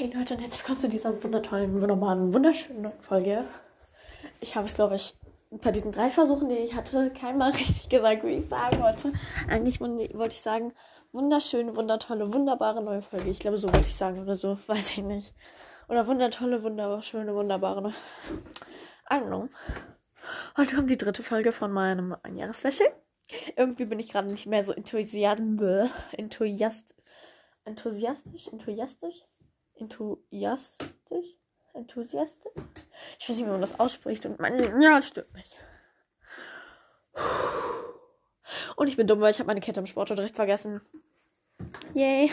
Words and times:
Hey 0.00 0.10
Leute, 0.14 0.32
und 0.32 0.40
herzlich 0.40 0.62
willkommen 0.62 0.80
zu 0.80 0.88
dieser 0.88 1.22
wundertollen, 1.22 1.78
wunderbaren, 1.78 2.32
wunderschönen 2.32 2.80
neuen 2.80 3.00
Folge. 3.02 3.44
Ich 4.40 4.56
habe 4.56 4.64
es, 4.64 4.72
glaube 4.72 4.96
ich, 4.96 5.14
bei 5.50 5.72
diesen 5.72 5.92
drei 5.92 6.08
Versuchen, 6.08 6.48
die 6.48 6.54
ich 6.54 6.74
hatte, 6.74 7.10
keinmal 7.10 7.50
richtig 7.58 7.90
gesagt, 7.90 8.24
wie 8.24 8.36
ich 8.36 8.48
sagen 8.48 8.80
wollte. 8.80 9.12
Eigentlich 9.50 9.78
wollte 9.78 10.28
ich 10.28 10.40
sagen, 10.40 10.72
wunderschöne, 11.12 11.76
wundertolle, 11.76 12.32
wunderbare 12.32 12.82
neue 12.82 13.02
Folge. 13.02 13.28
Ich 13.28 13.40
glaube, 13.40 13.58
so 13.58 13.70
wollte 13.70 13.88
ich 13.88 13.94
sagen 13.94 14.22
oder 14.22 14.36
so, 14.36 14.56
weiß 14.68 14.96
ich 14.96 15.04
nicht. 15.04 15.34
Oder 15.86 16.06
wundertolle, 16.06 16.62
wunderschöne, 16.62 17.34
wunderbare 17.34 17.82
neue. 17.82 17.94
Ahnung. 19.04 19.50
Heute 20.56 20.76
kommt 20.76 20.90
die 20.90 20.96
dritte 20.96 21.22
Folge 21.22 21.52
von 21.52 21.72
meinem 21.72 22.16
Einjahresspecial. 22.22 22.88
Irgendwie 23.54 23.84
bin 23.84 23.98
ich 23.98 24.10
gerade 24.10 24.30
nicht 24.30 24.46
mehr 24.46 24.64
so 24.64 24.72
enthusiast, 24.72 25.42
enthusiast, 26.12 26.94
enthusiastisch, 27.66 28.48
enthusiastisch, 28.48 29.26
enthusiastisch, 29.80 31.36
enthusiastisch. 31.74 32.52
Ich 33.18 33.28
weiß 33.28 33.36
nicht, 33.36 33.46
wie 33.46 33.50
man 33.50 33.60
das 33.60 33.80
ausspricht 33.80 34.26
und 34.26 34.38
mein, 34.38 34.80
ja, 34.80 35.00
stimmt 35.02 35.32
nicht. 35.34 35.56
Und 38.76 38.88
ich 38.88 38.96
bin 38.96 39.06
dumm, 39.06 39.20
weil 39.20 39.30
ich 39.30 39.38
habe 39.38 39.48
meine 39.48 39.60
Kette 39.60 39.80
im 39.80 39.86
Sportunterricht 39.86 40.36
vergessen. 40.36 40.80
Yay. 41.94 42.30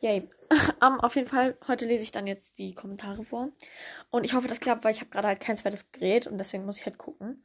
Yay. 0.00 0.28
Um, 0.80 1.00
auf 1.00 1.16
jeden 1.16 1.28
Fall, 1.28 1.56
heute 1.66 1.86
lese 1.86 2.02
ich 2.02 2.12
dann 2.12 2.26
jetzt 2.26 2.58
die 2.58 2.74
Kommentare 2.74 3.24
vor. 3.24 3.50
Und 4.10 4.24
ich 4.24 4.34
hoffe, 4.34 4.48
das 4.48 4.60
klappt, 4.60 4.84
weil 4.84 4.92
ich 4.92 5.00
habe 5.00 5.10
gerade 5.10 5.28
halt 5.28 5.40
kein 5.40 5.56
zweites 5.56 5.92
Gerät 5.92 6.26
und 6.26 6.38
deswegen 6.38 6.66
muss 6.66 6.78
ich 6.78 6.84
halt 6.84 6.98
gucken. 6.98 7.44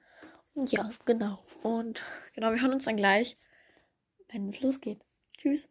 Und 0.54 0.72
ja, 0.72 0.90
genau. 1.06 1.44
Und 1.62 2.04
genau, 2.34 2.52
wir 2.52 2.62
hören 2.62 2.74
uns 2.74 2.86
dann 2.86 2.98
gleich, 2.98 3.38
wenn 4.30 4.48
es 4.50 4.62
losgeht. 4.62 5.06
Tschüss. 5.38 5.70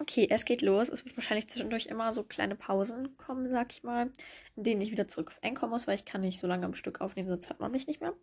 Okay, 0.00 0.26
es 0.30 0.46
geht 0.46 0.62
los. 0.62 0.88
Es 0.88 1.04
wird 1.04 1.14
wahrscheinlich 1.14 1.48
zwischendurch 1.48 1.86
immer 1.86 2.14
so 2.14 2.22
kleine 2.22 2.56
Pausen 2.56 3.18
kommen, 3.18 3.50
sag 3.50 3.70
ich 3.70 3.82
mal, 3.82 4.10
in 4.56 4.64
denen 4.64 4.80
ich 4.80 4.92
wieder 4.92 5.06
zurück 5.08 5.28
auf 5.28 5.38
Anchor 5.42 5.68
muss, 5.68 5.86
weil 5.86 5.94
ich 5.94 6.06
kann 6.06 6.22
nicht 6.22 6.40
so 6.40 6.46
lange 6.46 6.64
am 6.64 6.74
Stück 6.74 7.02
aufnehmen, 7.02 7.28
sonst 7.28 7.50
hört 7.50 7.60
man 7.60 7.70
mich 7.70 7.86
nicht 7.86 8.00
mehr. 8.00 8.14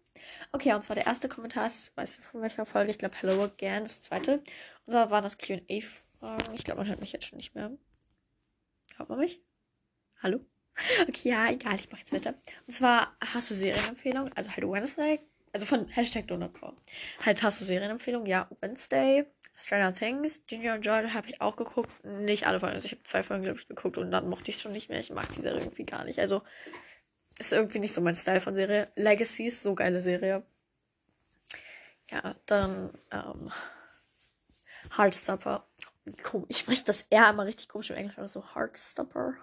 Okay, 0.52 0.74
und 0.74 0.82
zwar 0.84 0.96
der 0.96 1.06
erste 1.06 1.30
Kommentar 1.30 1.68
ist, 1.68 1.96
weiß 1.96 2.18
ich 2.18 2.26
von 2.26 2.42
welcher 2.42 2.66
Folge, 2.66 2.90
ich 2.90 2.98
glaube 2.98 3.16
Hello 3.22 3.44
Again, 3.44 3.84
das 3.84 4.02
zweite. 4.02 4.40
Und 4.86 4.92
zwar 4.92 5.12
waren 5.12 5.24
das 5.24 5.38
Q&A-Fragen. 5.38 6.56
Ich 6.56 6.64
glaube, 6.64 6.80
man 6.80 6.90
hört 6.90 7.00
mich 7.00 7.12
jetzt 7.12 7.26
schon 7.26 7.38
nicht 7.38 7.54
mehr. 7.54 7.72
Hört 8.96 9.10
man 9.10 9.20
mich? 9.20 9.40
Hallo? 10.24 10.40
Okay, 11.08 11.30
ja, 11.30 11.50
egal, 11.50 11.76
ich 11.76 11.92
mache 11.92 12.02
jetzt 12.02 12.14
weiter. 12.14 12.36
Und 12.68 12.74
zwar 12.74 13.16
hast 13.20 13.52
du 13.52 13.56
Serienempfehlung, 13.56 14.32
also 14.34 14.50
halt 14.50 14.64
Wednesday, 14.64 15.20
also 15.54 15.66
von 15.66 15.88
Hashtag 15.88 16.28
Donutcore. 16.28 16.76
Halt 17.26 17.42
hast 17.42 17.62
du 17.62 17.66
Serienempfehlung, 17.66 18.26
ja, 18.26 18.48
Wednesday, 18.62 19.26
Stranger 19.60 19.92
Things, 19.92 20.44
Ginger 20.46 20.76
und 20.76 20.84
Joy 20.84 21.10
habe 21.10 21.28
ich 21.28 21.42
auch 21.42 21.56
geguckt. 21.56 21.92
Nicht 22.06 22.46
alle 22.46 22.60
Folgen. 22.60 22.76
Also 22.76 22.86
ich 22.86 22.92
habe 22.92 23.02
zwei 23.02 23.24
Folgen, 23.24 23.42
glaube 23.44 23.60
ich, 23.60 23.68
geguckt 23.68 23.98
und 23.98 24.12
dann 24.12 24.30
mochte 24.30 24.52
ich 24.52 24.58
es 24.58 24.62
schon 24.62 24.72
nicht 24.72 24.88
mehr. 24.88 25.00
Ich 25.00 25.10
mag 25.10 25.28
die 25.32 25.42
Serie 25.42 25.62
irgendwie 25.62 25.86
gar 25.86 26.04
nicht. 26.04 26.20
Also 26.20 26.44
ist 27.40 27.54
irgendwie 27.54 27.80
nicht 27.80 27.94
so 27.94 28.02
mein 28.02 28.16
Style 28.16 28.40
von 28.40 28.56
Serie. 28.56 28.92
Legacy 28.96 29.48
ist 29.48 29.64
so 29.64 29.74
geile 29.74 30.00
Serie. 30.00 30.44
Ja, 32.12 32.36
dann 32.46 32.94
ähm, 33.12 33.52
Heartstopper. 34.96 35.68
Ich 36.50 36.60
spreche 36.60 36.84
das 36.84 37.08
R 37.10 37.30
immer 37.32 37.46
richtig 37.46 37.68
komisch 37.68 37.90
im 37.90 37.96
Englischen, 37.96 38.20
oder 38.20 38.30
so 38.30 38.44
Heartstopper. 38.54 39.34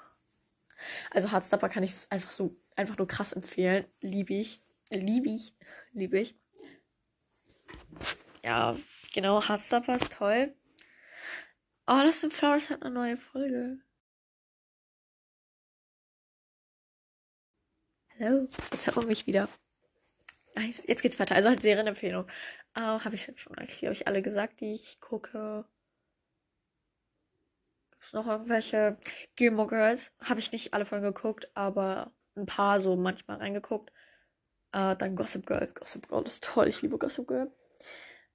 Also 1.10 1.32
Heartstopper 1.32 1.68
kann 1.68 1.82
ich 1.82 1.92
einfach 2.10 2.30
so 2.30 2.54
einfach 2.76 2.96
nur 2.96 3.08
krass 3.08 3.32
empfehlen. 3.32 3.84
Liebe 4.00 4.34
ich. 4.34 4.60
Liebe 4.90 5.28
ich. 5.28 5.54
Liebe 5.92 6.20
ich. 6.20 6.36
Ja, 8.44 8.76
Genau, 9.14 9.40
Heartstopper 9.40 9.94
ist 9.94 10.12
toll. 10.12 10.52
Oh, 11.86 12.00
Lost 12.04 12.24
in 12.24 12.32
Flowers 12.32 12.68
hat 12.68 12.82
eine 12.82 12.92
neue 12.92 13.16
Folge. 13.16 13.78
Hallo, 18.18 18.48
jetzt 18.72 18.86
hört 18.86 18.96
man 18.96 19.06
mich 19.06 19.28
wieder. 19.28 19.48
Nice, 20.56 20.82
jetzt 20.88 21.02
geht's 21.02 21.20
weiter. 21.20 21.36
Also 21.36 21.48
halt 21.48 21.62
Serienempfehlung. 21.62 22.26
Äh, 22.74 22.80
habe 22.80 23.14
ich 23.14 23.30
schon 23.36 23.56
eigentlich, 23.56 23.84
habe 23.84 23.92
ich 23.92 24.08
alle 24.08 24.20
gesagt, 24.20 24.61
die 24.61 24.72
ich 24.72 24.98
gucke. 25.00 25.64
Gibt's 27.92 28.12
noch 28.14 28.27
irgendwelche? 28.27 28.98
Gilmore 29.36 29.68
Girls. 29.68 30.12
Habe 30.18 30.40
ich 30.40 30.50
nicht 30.50 30.74
alle 30.74 30.86
Folgen 30.86 31.05
geguckt, 31.05 31.48
aber 31.55 32.12
ein 32.34 32.46
paar 32.46 32.80
so 32.80 32.96
manchmal 32.96 33.36
reingeguckt. 33.36 33.92
Äh, 34.72 34.96
dann 34.96 35.14
Gossip 35.14 35.46
Girl. 35.46 35.68
Gossip 35.68 36.08
Girl 36.08 36.27
ist 36.27 36.42
toll. 36.42 36.66
Ich 36.66 36.83
liebe 36.83 36.98
Gossip 36.98 37.28
Girl. 37.28 37.52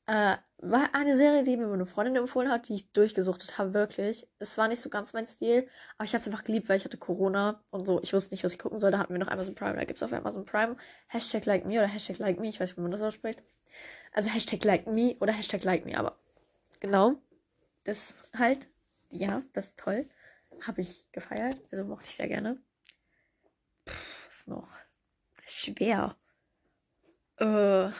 Äh, 0.09 0.37
war 0.57 0.95
eine 0.95 1.15
Serie, 1.15 1.43
die 1.43 1.55
mir 1.55 1.67
meine 1.67 1.85
Freundin 1.85 2.15
empfohlen 2.15 2.49
hat, 2.49 2.67
die 2.67 2.73
ich 2.73 2.91
durchgesuchtet 2.93 3.59
habe, 3.59 3.75
wirklich. 3.75 4.27
Es 4.39 4.57
war 4.57 4.67
nicht 4.67 4.81
so 4.81 4.89
ganz 4.89 5.13
mein 5.13 5.27
Stil, 5.27 5.69
aber 5.97 6.05
ich 6.05 6.13
habe 6.13 6.21
es 6.21 6.27
einfach 6.27 6.43
geliebt, 6.43 6.67
weil 6.67 6.77
ich 6.77 6.83
hatte 6.83 6.97
Corona 6.97 7.63
und 7.69 7.85
so. 7.85 8.01
Ich 8.01 8.11
wusste 8.11 8.33
nicht, 8.33 8.43
was 8.43 8.53
ich 8.53 8.59
gucken 8.59 8.79
soll. 8.79 8.89
Da 8.89 8.97
hatten 8.97 9.13
wir 9.13 9.19
noch 9.19 9.27
Amazon 9.27 9.53
Prime. 9.53 9.75
Da 9.75 9.83
gibt 9.85 9.97
es 9.97 10.03
auf 10.03 10.11
Amazon 10.11 10.45
Prime 10.45 10.77
Hashtag 11.09 11.45
like 11.45 11.63
me 11.63 11.75
oder 11.75 11.85
Hashtag 11.85 12.17
like 12.17 12.39
me. 12.39 12.47
Ich 12.47 12.59
weiß 12.59 12.69
nicht, 12.69 12.77
wie 12.77 12.81
man 12.81 12.89
das 12.89 13.03
ausspricht. 13.03 13.43
Also 14.11 14.31
Hashtag 14.31 14.63
like 14.63 14.87
me 14.87 15.15
oder 15.19 15.31
Hashtag 15.31 15.63
like 15.63 15.85
me, 15.85 15.95
aber 15.95 16.17
genau. 16.79 17.21
Das 17.83 18.17
halt, 18.35 18.67
ja, 19.11 19.43
das 19.53 19.67
ist 19.67 19.77
toll. 19.77 20.09
Habe 20.65 20.81
ich 20.81 21.07
gefeiert. 21.11 21.57
Also 21.71 21.83
mochte 21.85 22.07
ich 22.07 22.15
sehr 22.15 22.27
gerne. 22.27 22.57
Pff, 23.87 24.29
ist 24.29 24.47
noch 24.47 24.71
schwer. 25.45 26.15
Äh. 27.37 27.91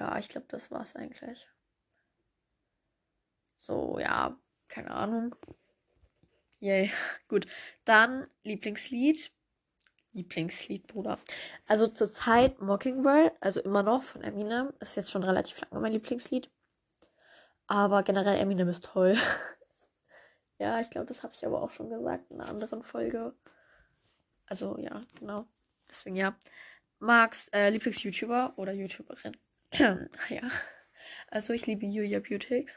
Ja, 0.00 0.18
ich 0.18 0.28
glaube, 0.28 0.46
das 0.48 0.70
war's 0.70 0.96
eigentlich. 0.96 1.46
So, 3.54 3.98
ja, 3.98 4.34
keine 4.68 4.92
Ahnung. 4.92 5.36
Yay, 6.58 6.90
gut. 7.28 7.46
Dann 7.84 8.26
Lieblingslied. 8.42 9.30
Lieblingslied, 10.12 10.86
Bruder. 10.86 11.18
Also 11.66 11.86
zurzeit 11.86 12.60
Mockingbird, 12.62 13.34
also 13.40 13.60
immer 13.60 13.82
noch 13.82 14.02
von 14.02 14.22
Eminem. 14.22 14.72
Ist 14.80 14.96
jetzt 14.96 15.10
schon 15.10 15.22
relativ 15.22 15.60
lange 15.60 15.82
mein 15.82 15.92
Lieblingslied. 15.92 16.50
Aber 17.66 18.02
generell 18.02 18.38
Eminem 18.38 18.70
ist 18.70 18.86
toll. 18.86 19.18
ja, 20.58 20.80
ich 20.80 20.88
glaube, 20.88 21.08
das 21.08 21.22
habe 21.22 21.34
ich 21.34 21.44
aber 21.44 21.60
auch 21.62 21.72
schon 21.72 21.90
gesagt 21.90 22.30
in 22.30 22.40
einer 22.40 22.48
anderen 22.48 22.82
Folge. 22.82 23.34
Also 24.46 24.78
ja, 24.78 25.02
genau. 25.18 25.46
Deswegen 25.90 26.16
ja. 26.16 26.34
Max, 27.00 27.48
äh, 27.48 27.68
Lieblings-YouTuber 27.68 28.54
oder 28.56 28.72
YouTuberin? 28.72 29.36
Ja. 29.72 30.50
Also 31.28 31.52
ich 31.52 31.66
liebe 31.66 31.86
Julia 31.86 32.20
Beautix. 32.20 32.72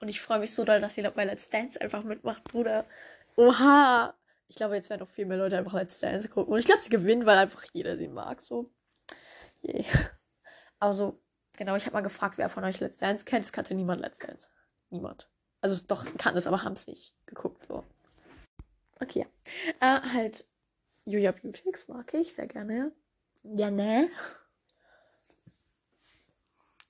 Und 0.00 0.08
ich 0.08 0.20
freue 0.20 0.38
mich 0.38 0.54
so 0.54 0.64
doll, 0.64 0.80
dass 0.80 0.94
sie 0.94 1.02
bei 1.02 1.24
Let's 1.24 1.50
Dance 1.50 1.80
einfach 1.80 2.04
mitmacht, 2.04 2.44
Bruder. 2.44 2.86
Oha! 3.36 4.14
Ich 4.48 4.56
glaube, 4.56 4.74
jetzt 4.74 4.90
werden 4.90 5.00
noch 5.00 5.10
viel 5.10 5.26
mehr 5.26 5.36
Leute 5.36 5.58
einfach 5.58 5.74
Let's 5.74 5.98
Dance 5.98 6.28
gucken. 6.28 6.52
Und 6.52 6.58
ich 6.58 6.66
glaube, 6.66 6.80
sie 6.80 6.90
gewinnt, 6.90 7.26
weil 7.26 7.38
einfach 7.38 7.64
jeder 7.72 7.96
sie 7.96 8.08
mag. 8.08 8.40
So. 8.40 8.72
Yeah. 9.62 9.84
Also, 10.78 11.20
genau, 11.56 11.76
ich 11.76 11.84
habe 11.84 11.94
mal 11.94 12.00
gefragt, 12.00 12.38
wer 12.38 12.48
von 12.48 12.64
euch 12.64 12.80
Let's 12.80 12.96
Dance 12.96 13.24
kennt. 13.24 13.44
Es 13.44 13.52
kannte 13.52 13.74
niemand 13.74 14.00
Let's 14.00 14.18
Dance. 14.18 14.48
Niemand. 14.88 15.30
Also 15.60 15.84
doch, 15.86 16.06
kann 16.16 16.36
es, 16.36 16.46
aber 16.46 16.64
haben 16.64 16.72
es 16.72 16.86
nicht 16.86 17.14
geguckt. 17.26 17.66
So. 17.68 17.84
Okay, 19.00 19.26
ja. 19.80 19.96
Äh, 19.98 20.00
halt, 20.14 20.46
Julia 21.04 21.32
Beautix 21.32 21.88
mag 21.88 22.12
ich 22.14 22.34
sehr 22.34 22.46
gerne. 22.46 22.92
Gerne. 23.44 24.08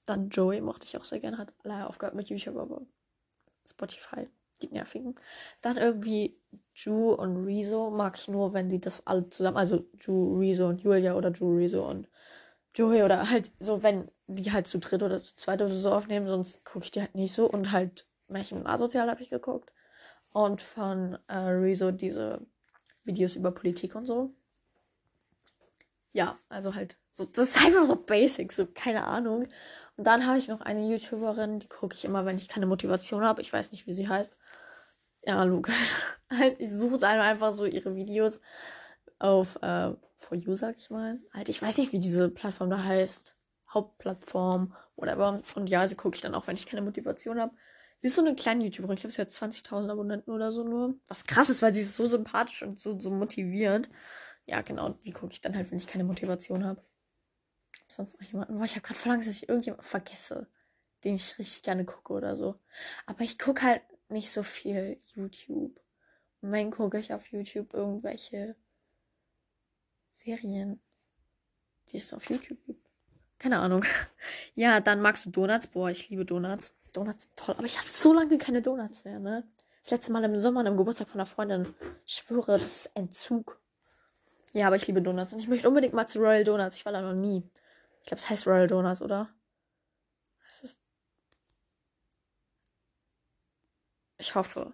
Dann 0.06 0.30
Joey 0.30 0.60
mochte 0.60 0.86
ich 0.86 0.96
auch 0.96 1.04
sehr 1.04 1.20
gerne, 1.20 1.38
hat 1.38 1.52
leider 1.62 1.88
aufgehört 1.88 2.14
mit 2.14 2.28
YouTube, 2.28 2.56
aber 2.56 2.82
Spotify, 3.66 4.28
die 4.62 4.68
nervigen. 4.68 5.14
Dann 5.60 5.76
irgendwie 5.76 6.36
Ju 6.74 7.12
und 7.12 7.44
Rezo 7.44 7.90
mag 7.90 8.16
ich 8.16 8.28
nur, 8.28 8.52
wenn 8.52 8.68
die 8.68 8.80
das 8.80 9.06
alle 9.06 9.28
zusammen, 9.28 9.56
also 9.56 9.84
Ju, 10.00 10.38
Rezo 10.38 10.68
und 10.68 10.82
Julia 10.82 11.14
oder 11.14 11.30
Ju, 11.30 11.56
Rezo 11.56 11.88
und 11.88 12.08
Joey 12.74 13.02
oder 13.02 13.28
halt 13.30 13.50
so, 13.58 13.82
wenn 13.82 14.10
die 14.26 14.52
halt 14.52 14.66
zu 14.66 14.78
dritt 14.78 15.02
oder 15.02 15.22
zu 15.22 15.34
zweit 15.36 15.60
oder 15.60 15.74
so 15.74 15.90
aufnehmen, 15.90 16.26
sonst 16.26 16.64
gucke 16.64 16.84
ich 16.84 16.90
die 16.90 17.00
halt 17.00 17.14
nicht 17.14 17.32
so. 17.32 17.48
Und 17.50 17.72
halt 17.72 18.06
Märchen 18.28 18.58
und 18.58 18.66
Asozial 18.66 19.10
habe 19.10 19.22
ich 19.22 19.30
geguckt. 19.30 19.72
Und 20.32 20.62
von 20.62 21.18
äh, 21.26 21.36
Rezo 21.36 21.90
diese 21.90 22.46
Videos 23.04 23.34
über 23.34 23.50
Politik 23.50 23.94
und 23.96 24.06
so. 24.06 24.32
Ja, 26.12 26.38
also 26.48 26.74
halt, 26.74 26.96
so, 27.20 27.26
das 27.26 27.50
ist 27.50 27.64
einfach 27.64 27.84
so 27.84 27.96
basic, 27.96 28.52
so 28.52 28.66
keine 28.66 29.06
Ahnung. 29.06 29.46
Und 29.96 30.06
dann 30.06 30.26
habe 30.26 30.38
ich 30.38 30.48
noch 30.48 30.60
eine 30.62 30.88
YouTuberin, 30.90 31.58
die 31.58 31.68
gucke 31.68 31.94
ich 31.94 32.04
immer, 32.04 32.24
wenn 32.24 32.36
ich 32.36 32.48
keine 32.48 32.66
Motivation 32.66 33.24
habe. 33.24 33.42
Ich 33.42 33.52
weiß 33.52 33.72
nicht, 33.72 33.86
wie 33.86 33.92
sie 33.92 34.08
heißt. 34.08 34.34
Ja, 35.24 35.42
logisch. 35.44 35.94
halt, 36.30 36.58
ich 36.60 36.70
suche 36.70 37.06
einfach 37.06 37.52
so 37.52 37.66
ihre 37.66 37.94
Videos 37.94 38.40
auf 39.18 39.56
äh, 39.56 39.92
For 40.16 40.36
You, 40.36 40.56
sag 40.56 40.76
ich 40.78 40.90
mal. 40.90 41.20
Halt, 41.32 41.48
ich 41.50 41.60
weiß 41.60 41.78
nicht, 41.78 41.92
wie 41.92 41.98
diese 41.98 42.30
Plattform 42.30 42.70
da 42.70 42.82
heißt. 42.82 43.36
Hauptplattform, 43.72 44.74
whatever. 44.96 45.42
Und 45.54 45.68
ja, 45.68 45.86
sie 45.86 45.96
gucke 45.96 46.16
ich 46.16 46.22
dann 46.22 46.34
auch, 46.34 46.46
wenn 46.46 46.56
ich 46.56 46.66
keine 46.66 46.82
Motivation 46.82 47.38
habe. 47.38 47.54
Sie 47.98 48.06
ist 48.06 48.14
so 48.14 48.22
eine 48.22 48.34
kleine 48.34 48.64
YouTuberin. 48.64 48.94
Ich 48.94 49.02
glaube, 49.02 49.12
sie 49.12 49.20
hat 49.20 49.28
20.000 49.28 49.90
Abonnenten 49.90 50.32
oder 50.32 50.52
so 50.52 50.64
nur. 50.64 50.94
Was 51.08 51.26
krass 51.26 51.50
ist, 51.50 51.60
weil 51.60 51.74
sie 51.74 51.82
ist 51.82 51.96
so 51.96 52.06
sympathisch 52.06 52.62
und 52.62 52.80
so, 52.80 52.98
so 52.98 53.10
motivierend. 53.10 53.90
Ja, 54.46 54.62
genau, 54.62 54.88
die 54.88 55.12
gucke 55.12 55.34
ich 55.34 55.42
dann 55.42 55.54
halt, 55.54 55.70
wenn 55.70 55.78
ich 55.78 55.86
keine 55.86 56.04
Motivation 56.04 56.64
habe 56.64 56.82
sonst 57.90 58.20
noch 58.20 58.26
jemanden. 58.26 58.56
Boah, 58.56 58.64
ich 58.64 58.72
habe 58.72 58.82
gerade 58.82 58.98
verlangt, 58.98 59.26
dass 59.26 59.34
ich 59.34 59.48
irgendjemanden 59.48 59.86
vergesse, 59.86 60.46
den 61.04 61.14
ich 61.14 61.38
richtig 61.38 61.62
gerne 61.62 61.84
gucke 61.84 62.12
oder 62.12 62.36
so. 62.36 62.58
Aber 63.06 63.22
ich 63.22 63.38
gucke 63.38 63.62
halt 63.62 63.82
nicht 64.08 64.30
so 64.30 64.42
viel 64.42 65.00
YouTube. 65.14 65.80
Und 66.40 66.52
wenn 66.52 66.70
gucke 66.70 66.98
ich 66.98 67.12
auf 67.12 67.26
YouTube 67.28 67.74
irgendwelche 67.74 68.56
Serien, 70.10 70.80
die 71.88 71.96
es 71.98 72.12
auf 72.12 72.28
YouTube 72.28 72.64
gibt. 72.66 72.88
Keine 73.38 73.58
Ahnung. 73.58 73.84
Ja, 74.54 74.80
dann 74.80 75.00
magst 75.00 75.24
du 75.24 75.30
Donuts. 75.30 75.68
Boah, 75.68 75.90
ich 75.90 76.10
liebe 76.10 76.24
Donuts. 76.26 76.74
Donuts 76.92 77.22
sind 77.22 77.36
toll. 77.36 77.54
Aber 77.56 77.66
ich 77.66 77.78
hatte 77.78 77.88
so 77.88 78.12
lange 78.12 78.36
keine 78.36 78.60
Donuts 78.60 79.04
mehr, 79.04 79.18
ne? 79.18 79.48
Das 79.82 79.92
letzte 79.92 80.12
Mal 80.12 80.22
im 80.24 80.36
Sommer 80.38 80.60
an 80.60 80.66
einem 80.66 80.76
Geburtstag 80.76 81.08
von 81.08 81.20
einer 81.20 81.26
Freundin. 81.26 81.74
Ich 82.04 82.14
schwöre, 82.14 82.58
das 82.58 82.64
ist 82.64 82.86
Entzug. 82.94 83.58
Ja, 84.52 84.66
aber 84.66 84.76
ich 84.76 84.86
liebe 84.86 85.00
Donuts. 85.00 85.32
Und 85.32 85.38
ich 85.38 85.48
möchte 85.48 85.68
unbedingt 85.68 85.94
mal 85.94 86.06
zu 86.06 86.18
Royal 86.18 86.44
Donuts. 86.44 86.76
Ich 86.76 86.84
war 86.84 86.92
da 86.92 87.00
noch 87.00 87.14
nie. 87.14 87.42
Ich 88.00 88.06
glaube, 88.06 88.20
es 88.20 88.30
heißt 88.30 88.46
Royal 88.46 88.66
Donuts, 88.66 89.02
oder? 89.02 89.28
Ich 94.18 94.34
hoffe. 94.34 94.72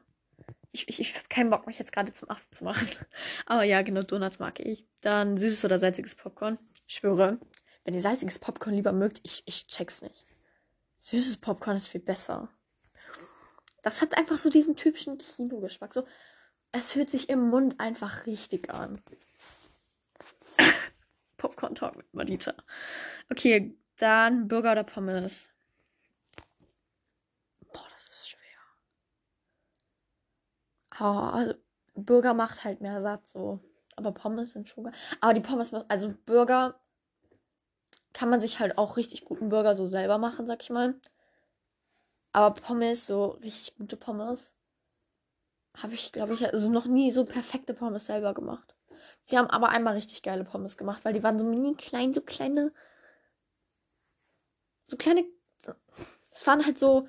Ich, 0.72 0.88
ich, 0.88 1.00
ich 1.00 1.16
habe 1.16 1.28
keinen 1.28 1.50
Bock, 1.50 1.66
mich 1.66 1.78
jetzt 1.78 1.92
gerade 1.92 2.12
zum 2.12 2.28
Affen 2.30 2.50
zu 2.50 2.64
machen. 2.64 2.88
Aber 3.46 3.62
ja, 3.62 3.82
genau, 3.82 4.02
Donuts 4.02 4.38
mag 4.38 4.60
ich. 4.60 4.86
Dann 5.00 5.38
süßes 5.38 5.64
oder 5.64 5.78
salziges 5.78 6.14
Popcorn. 6.14 6.58
Ich 6.86 6.96
schwöre, 6.96 7.38
wenn 7.84 7.94
ihr 7.94 8.00
salziges 8.00 8.38
Popcorn 8.38 8.74
lieber 8.74 8.92
mögt, 8.92 9.20
ich, 9.22 9.42
ich 9.46 9.68
check's 9.68 10.02
nicht. 10.02 10.26
Süßes 10.98 11.38
Popcorn 11.38 11.76
ist 11.76 11.88
viel 11.88 12.00
besser. 12.00 12.48
Das 13.82 14.02
hat 14.02 14.18
einfach 14.18 14.36
so 14.36 14.50
diesen 14.50 14.74
typischen 14.74 15.18
Kinogeschmack. 15.18 15.94
So, 15.94 16.04
es 16.72 16.90
fühlt 16.92 17.08
sich 17.08 17.28
im 17.28 17.48
Mund 17.48 17.78
einfach 17.78 18.26
richtig 18.26 18.70
an. 18.70 19.00
Popcorn 21.36 21.74
Talk 21.74 21.96
mit 21.96 22.12
Madita. 22.14 22.54
Okay, 23.30 23.76
dann 23.96 24.48
Burger 24.48 24.72
oder 24.72 24.84
Pommes. 24.84 25.48
Boah, 27.72 27.86
das 27.92 28.08
ist 28.08 28.30
schwer. 28.30 28.40
Oh, 31.00 31.04
also 31.04 31.54
Burger 31.94 32.34
macht 32.34 32.64
halt 32.64 32.80
mehr 32.80 33.02
satt 33.02 33.26
so. 33.26 33.60
Aber 33.96 34.12
Pommes 34.12 34.52
sind 34.52 34.68
schon 34.68 34.84
geil. 34.84 34.92
Aber 35.20 35.34
die 35.34 35.40
Pommes, 35.40 35.72
also 35.72 36.14
Burger 36.26 36.78
kann 38.12 38.30
man 38.30 38.40
sich 38.40 38.60
halt 38.60 38.78
auch 38.78 38.96
richtig 38.96 39.24
guten 39.24 39.48
Burger 39.48 39.74
so 39.74 39.86
selber 39.86 40.18
machen, 40.18 40.46
sag 40.46 40.62
ich 40.62 40.70
mal. 40.70 40.98
Aber 42.32 42.54
Pommes, 42.54 43.06
so 43.06 43.28
richtig 43.42 43.76
gute 43.76 43.96
Pommes, 43.96 44.52
habe 45.76 45.94
ich, 45.94 46.12
glaube 46.12 46.34
ich, 46.34 46.52
also 46.52 46.68
noch 46.68 46.86
nie 46.86 47.10
so 47.10 47.24
perfekte 47.24 47.74
Pommes 47.74 48.06
selber 48.06 48.34
gemacht. 48.34 48.75
Wir 49.28 49.38
haben 49.38 49.50
aber 49.50 49.70
einmal 49.70 49.94
richtig 49.94 50.22
geile 50.22 50.44
Pommes 50.44 50.76
gemacht, 50.76 51.04
weil 51.04 51.12
die 51.12 51.22
waren 51.22 51.38
so 51.38 51.44
mini 51.44 51.74
klein, 51.74 52.12
so 52.12 52.20
kleine, 52.20 52.72
so 54.86 54.96
kleine, 54.96 55.24
es 56.30 56.46
waren 56.46 56.64
halt 56.64 56.78
so 56.78 57.08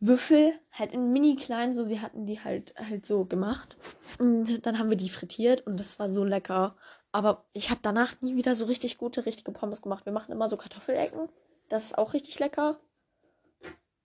Würfel, 0.00 0.52
halt 0.72 0.92
in 0.92 1.12
mini 1.12 1.36
klein, 1.36 1.72
so 1.72 1.88
wir 1.88 2.02
hatten 2.02 2.26
die 2.26 2.40
halt 2.40 2.74
halt 2.76 3.06
so 3.06 3.24
gemacht. 3.24 3.76
Und 4.18 4.66
dann 4.66 4.78
haben 4.78 4.90
wir 4.90 4.98
die 4.98 5.08
frittiert 5.08 5.66
und 5.66 5.80
das 5.80 5.98
war 5.98 6.10
so 6.10 6.24
lecker. 6.24 6.76
Aber 7.12 7.46
ich 7.52 7.70
habe 7.70 7.80
danach 7.82 8.20
nie 8.20 8.36
wieder 8.36 8.54
so 8.54 8.66
richtig 8.66 8.98
gute, 8.98 9.24
richtige 9.24 9.52
Pommes 9.52 9.80
gemacht. 9.80 10.04
Wir 10.04 10.12
machen 10.12 10.32
immer 10.32 10.50
so 10.50 10.56
Kartoffelecken. 10.56 11.28
Das 11.68 11.84
ist 11.84 11.98
auch 11.98 12.12
richtig 12.12 12.38
lecker. 12.38 12.80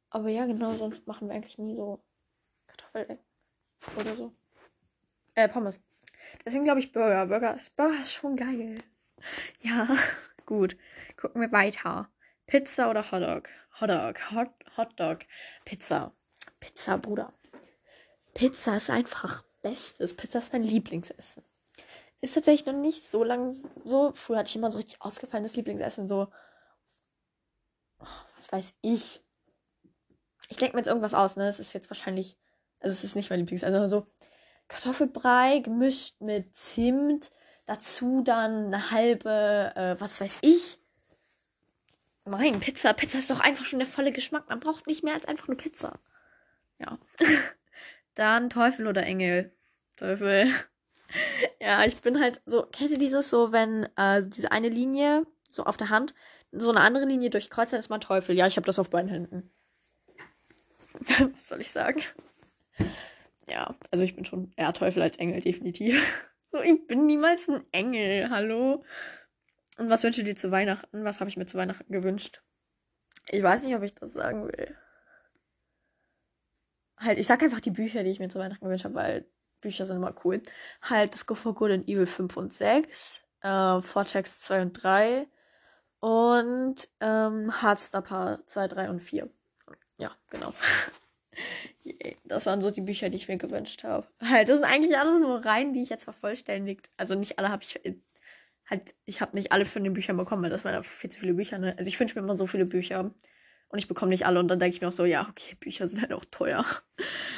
Aber 0.10 0.30
ja, 0.30 0.46
genau, 0.46 0.76
sonst 0.76 1.06
machen 1.08 1.28
wir 1.28 1.36
eigentlich 1.36 1.58
nie 1.58 1.76
so 1.76 2.00
Kartoffelecken 2.68 3.20
oder 4.00 4.16
so. 4.16 4.32
Äh, 5.36 5.50
Pommes. 5.50 5.82
Deswegen 6.46 6.64
glaube 6.64 6.80
ich 6.80 6.92
Burger. 6.92 7.26
Burger 7.26 7.56
ist, 7.56 7.76
Burger 7.76 8.00
ist 8.00 8.14
schon 8.14 8.36
geil. 8.36 8.78
Ja, 9.60 9.88
gut. 10.46 10.78
Gucken 11.18 11.42
wir 11.42 11.52
weiter. 11.52 12.10
Pizza 12.48 12.90
oder 12.90 13.12
Hotdog? 13.12 13.50
Hotdog. 13.80 14.32
Hot, 14.32 14.52
Hotdog. 14.78 15.20
Pizza. 15.66 16.14
Pizza, 16.60 16.98
Bruder. 16.98 17.34
Pizza 18.34 18.78
ist 18.78 18.90
einfach 18.90 19.44
Bestes. 19.62 20.16
Pizza 20.16 20.40
ist 20.40 20.54
mein 20.54 20.64
Lieblingsessen 20.64 21.44
ist 22.22 22.34
tatsächlich 22.34 22.66
noch 22.66 22.80
nicht 22.80 23.06
so 23.06 23.24
lang 23.24 23.56
so. 23.86 24.12
Früher 24.14 24.40
hatte 24.40 24.50
ich 24.50 24.56
immer 24.56 24.72
so 24.72 24.78
richtig 24.78 25.02
ausgefallenes 25.02 25.56
Lieblingsessen, 25.56 26.08
so. 26.08 26.28
Oh, 28.00 28.06
was 28.36 28.52
weiß 28.52 28.78
ich. 28.82 29.22
Ich 30.50 30.58
denke 30.58 30.76
mir 30.76 30.82
jetzt 30.82 30.88
irgendwas 30.88 31.14
aus, 31.14 31.36
ne? 31.38 31.48
Es 31.48 31.60
ist 31.60 31.74
jetzt 31.74 31.90
wahrscheinlich. 31.90 32.38
Also, 32.80 32.94
es 32.94 33.04
ist 33.04 33.16
nicht 33.16 33.30
mein 33.30 33.40
Lieblingsessen, 33.40 33.76
aber 33.76 33.90
so 33.90 34.08
Kartoffelbrei 34.70 35.60
gemischt 35.60 36.22
mit 36.22 36.56
Zimt. 36.56 37.32
Dazu 37.66 38.22
dann 38.24 38.68
eine 38.68 38.92
halbe, 38.92 39.74
äh, 39.76 40.00
was 40.00 40.22
weiß 40.22 40.40
ich. 40.42 40.80
Nein, 42.26 42.60
Pizza. 42.60 42.94
Pizza 42.94 43.18
ist 43.20 43.30
doch 43.30 43.42
einfach 43.42 43.66
schon 43.66 43.80
der 43.80 43.88
volle 43.88 44.12
Geschmack. 44.12 44.48
Man 44.50 44.60
braucht 44.60 44.88
nicht 44.88 45.04
mehr 45.04 45.14
als 45.14 45.26
einfach 45.26 45.48
nur 45.48 45.58
Pizza. 45.58 46.00
Ja. 46.80 46.98
dann 48.16 48.50
Teufel 48.50 48.88
oder 48.88 49.04
Engel. 49.04 49.52
Teufel. 49.98 50.52
ja, 51.60 51.84
ich 51.86 52.02
bin 52.02 52.20
halt 52.20 52.42
so, 52.46 52.64
kennt 52.64 52.92
ihr 52.92 52.98
dieses 52.98 53.30
so, 53.30 53.52
wenn 53.52 53.88
äh, 53.98 54.24
diese 54.26 54.52
eine 54.52 54.70
Linie 54.70 55.26
so 55.48 55.64
auf 55.64 55.78
der 55.78 55.90
Hand, 55.90 56.14
so 56.52 56.70
eine 56.70 56.82
andere 56.82 57.06
Linie 57.06 57.30
durchkreuzt, 57.30 57.74
dann 57.74 57.80
ist 57.80 57.90
man 57.90 58.02
Teufel. 58.02 58.36
Ja, 58.36 58.48
ich 58.48 58.58
habe 58.58 58.66
das 58.66 58.80
auf 58.80 58.90
beiden 58.90 59.10
Händen. 59.10 59.52
Was 61.34 61.48
soll 61.48 61.62
ich 61.62 61.72
sagen? 61.72 62.02
Ja, 63.50 63.76
also 63.92 64.04
ich 64.04 64.16
bin 64.16 64.26
schon 64.26 64.54
eher 64.56 64.74
Teufel 64.74 65.02
als 65.02 65.18
Engel, 65.18 65.42
definitiv. 65.42 66.26
So, 66.52 66.60
ich 66.62 66.88
bin 66.88 67.06
niemals 67.06 67.48
ein 67.48 67.64
Engel, 67.72 68.32
hallo. 68.32 68.84
Und 69.78 69.88
was 69.92 70.04
wünschst 70.04 70.22
du 70.22 70.24
dir 70.24 70.36
zu 70.36 70.50
Weihnachten? 70.50 71.04
Was 71.04 71.20
habe 71.20 71.30
ich 71.30 71.38
mir 71.38 71.46
zu 71.46 71.60
Weihnachten 71.60 71.94
gewünscht? 71.94 72.42
Ich 73.30 73.44
weiß 73.44 73.62
nicht, 73.62 73.76
ob 73.76 73.84
ich 73.84 73.94
das 73.94 74.14
sagen 74.14 74.48
will. 74.48 74.76
Halt, 76.98 77.20
ich 77.20 77.28
sag 77.28 77.44
einfach 77.44 77.60
die 77.60 77.70
Bücher, 77.70 78.04
die 78.04 78.10
ich 78.10 78.20
mir 78.20 78.30
zu 78.30 78.40
Weihnachten 78.40 78.66
gewünscht 78.66 78.86
habe, 78.86 78.96
weil 78.96 79.26
Bücher 79.62 79.86
sind 79.86 79.98
immer 79.98 80.16
cool. 80.24 80.42
Halt 80.82 81.14
das 81.14 81.28
Go 81.28 81.36
for 81.36 81.54
Good 81.54 81.70
and 81.70 81.88
Evil 81.88 82.08
5 82.08 82.36
und 82.36 82.52
6, 82.52 83.24
äh, 83.42 83.82
Vortex 83.82 84.42
2 84.42 84.62
und 84.64 84.74
3 84.74 85.28
und 86.00 86.90
ähm, 87.00 87.62
Heartstopper 87.62 88.42
2, 88.48 88.68
3 88.68 88.90
und 88.90 89.02
4. 89.02 89.30
Ja, 89.98 90.12
genau. 90.32 90.52
das 92.26 92.46
waren 92.46 92.62
so 92.62 92.72
die 92.72 92.82
Bücher, 92.82 93.10
die 93.10 93.18
ich 93.18 93.28
mir 93.28 93.38
gewünscht 93.38 93.84
habe. 93.84 94.08
Halt, 94.22 94.50
das 94.50 94.58
sind 94.58 94.66
eigentlich 94.66 94.98
alles 94.98 95.20
nur 95.20 95.46
Reihen, 95.46 95.74
die 95.74 95.82
ich 95.82 95.90
jetzt 95.90 96.04
vervollständigt. 96.04 96.90
Also 96.98 97.16
nicht 97.16 97.40
alle 97.40 97.50
habe 97.50 97.64
ich 97.64 97.80
halt, 98.70 98.96
ich 99.06 99.22
habe 99.22 99.36
nicht 99.36 99.52
alle 99.52 99.66
von 99.66 99.84
den 99.84 99.94
Büchern 99.94 100.18
bekommen, 100.18 100.44
weil 100.44 100.50
das 100.50 100.66
waren 100.66 100.84
viel 100.84 101.10
zu 101.10 101.20
viele 101.20 101.34
Bücher. 101.34 101.58
Ne? 101.58 101.76
Also 101.78 101.88
ich 101.90 102.00
wünsche 102.00 102.16
mir 102.16 102.22
immer 102.22 102.36
so 102.36 102.48
viele 102.48 102.66
Bücher. 102.66 103.12
Und 103.72 103.78
ich 103.78 103.88
bekomme 103.88 104.10
nicht 104.10 104.26
alle. 104.26 104.40
Und 104.40 104.48
dann 104.48 104.60
denke 104.60 104.76
ich 104.76 104.82
mir 104.82 104.88
auch 104.88 104.94
so, 104.94 105.06
ja, 105.06 105.28
okay, 105.30 105.56
Bücher 105.60 105.88
sind 105.88 106.02
halt 106.02 106.14
auch 106.14 106.26
teuer. 106.26 106.66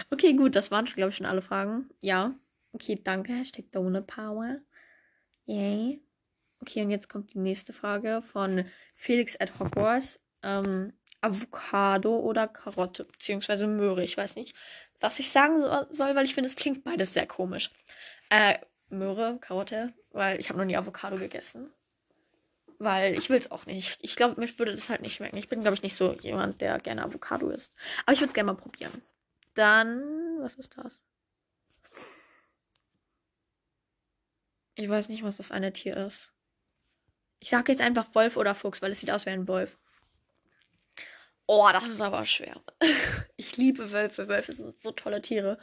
Okay, 0.10 0.34
gut, 0.34 0.56
das 0.58 0.72
waren, 0.72 0.86
glaube 0.86 1.12
ich, 1.12 1.16
schon 1.16 1.26
alle 1.26 1.42
Fragen. 1.42 1.90
Ja. 2.02 2.34
Okay, 2.74 3.00
danke. 3.02 3.32
Hashtag 3.32 3.72
Donut 3.72 4.08
Power. 4.08 4.58
Yay. 5.46 6.02
Okay, 6.60 6.82
und 6.84 6.92
jetzt 6.92 7.08
kommt 7.08 7.34
die 7.34 7.40
nächste 7.40 7.72
Frage 7.72 8.22
von 8.22 8.66
Felix 8.96 9.40
at 9.40 9.58
Hogwarts. 9.58 10.20
Ähm, 10.44 10.92
Avocado 11.22 12.18
oder 12.20 12.48
Karotte, 12.48 13.06
beziehungsweise 13.06 13.68
Möhre. 13.68 14.04
Ich 14.04 14.18
weiß 14.18 14.36
nicht, 14.36 14.56
was 15.00 15.20
ich 15.20 15.32
sagen 15.32 15.62
soll, 15.90 16.16
weil 16.16 16.26
ich 16.26 16.34
finde, 16.34 16.48
es 16.48 16.56
klingt 16.56 16.84
beides 16.84 17.14
sehr 17.14 17.28
komisch. 17.28 17.72
Äh, 18.30 18.58
Möhre, 18.90 19.38
Karotte, 19.40 19.94
weil 20.12 20.40
ich 20.40 20.50
habe 20.50 20.60
noch 20.60 20.66
nie 20.66 20.78
Avocado 20.78 21.18
gegessen. 21.18 21.72
Weil 22.80 23.18
ich 23.18 23.30
will 23.30 23.38
es 23.38 23.52
auch 23.52 23.68
nicht. 23.68 24.00
Ich 24.02 24.16
glaube, 24.16 24.40
mir 24.40 24.48
würde 24.58 24.74
das 24.74 24.90
halt 24.90 25.02
nicht 25.02 25.16
schmecken. 25.16 25.38
Ich 25.38 25.50
bin, 25.50 25.62
glaube 25.62 25.76
ich, 25.76 25.84
nicht 25.84 25.96
so 25.96 26.14
jemand, 26.14 26.62
der 26.62 26.80
gerne 26.80 27.04
Avocado 27.04 27.50
isst. 27.50 27.74
Aber 28.06 28.14
ich 28.14 28.20
würde 28.20 28.30
es 28.30 28.34
gerne 28.34 28.54
mal 28.54 28.60
probieren. 28.60 29.02
Dann, 29.54 30.40
was 30.40 30.56
ist 30.56 30.76
das? 30.76 31.00
Ich 34.76 34.90
weiß 34.90 35.10
nicht, 35.10 35.24
was 35.24 35.38
das 35.38 35.52
eine 35.52 35.74
Tier 35.74 35.96
ist. 35.96 36.32
Ich 37.40 37.50
sage 37.50 37.72
jetzt 37.72 37.82
einfach 37.82 38.16
Wolf 38.16 38.38
oder 38.38 38.56
Fuchs, 38.56 38.82
weil 38.82 38.92
es 38.92 39.00
sieht 39.00 39.12
aus 39.12 39.26
wie 39.26 39.32
ein 39.32 39.48
Wolf. 39.48 39.78
Oh, 41.48 41.68
das 41.72 41.86
ist 41.88 42.02
aber 42.02 42.26
schwer. 42.26 42.62
Ich 43.38 43.58
liebe 43.58 43.92
Wölfe. 43.92 44.28
Wölfe 44.28 44.54
sind 44.54 44.78
so 44.78 44.92
tolle 44.92 45.20
Tiere. 45.20 45.58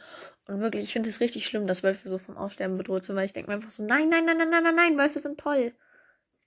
Und 0.47 0.59
wirklich, 0.59 0.83
ich 0.83 0.91
finde 0.91 1.09
es 1.09 1.21
richtig 1.21 1.45
schlimm, 1.45 1.65
dass 1.65 1.81
Wölfe 1.81 2.09
so 2.09 2.17
vom 2.17 2.35
Aussterben 2.35 2.77
bedroht 2.77 3.05
sind, 3.05 3.15
weil 3.15 3.25
ich 3.25 3.31
denke 3.31 3.49
mir 3.49 3.55
einfach 3.55 3.69
so, 3.69 3.83
nein, 3.83 4.09
nein, 4.09 4.25
nein, 4.25 4.37
nein, 4.37 4.49
nein, 4.49 4.63
nein, 4.63 4.75
nein, 4.75 4.97
Wölfe 4.97 5.19
sind 5.19 5.39
toll 5.39 5.73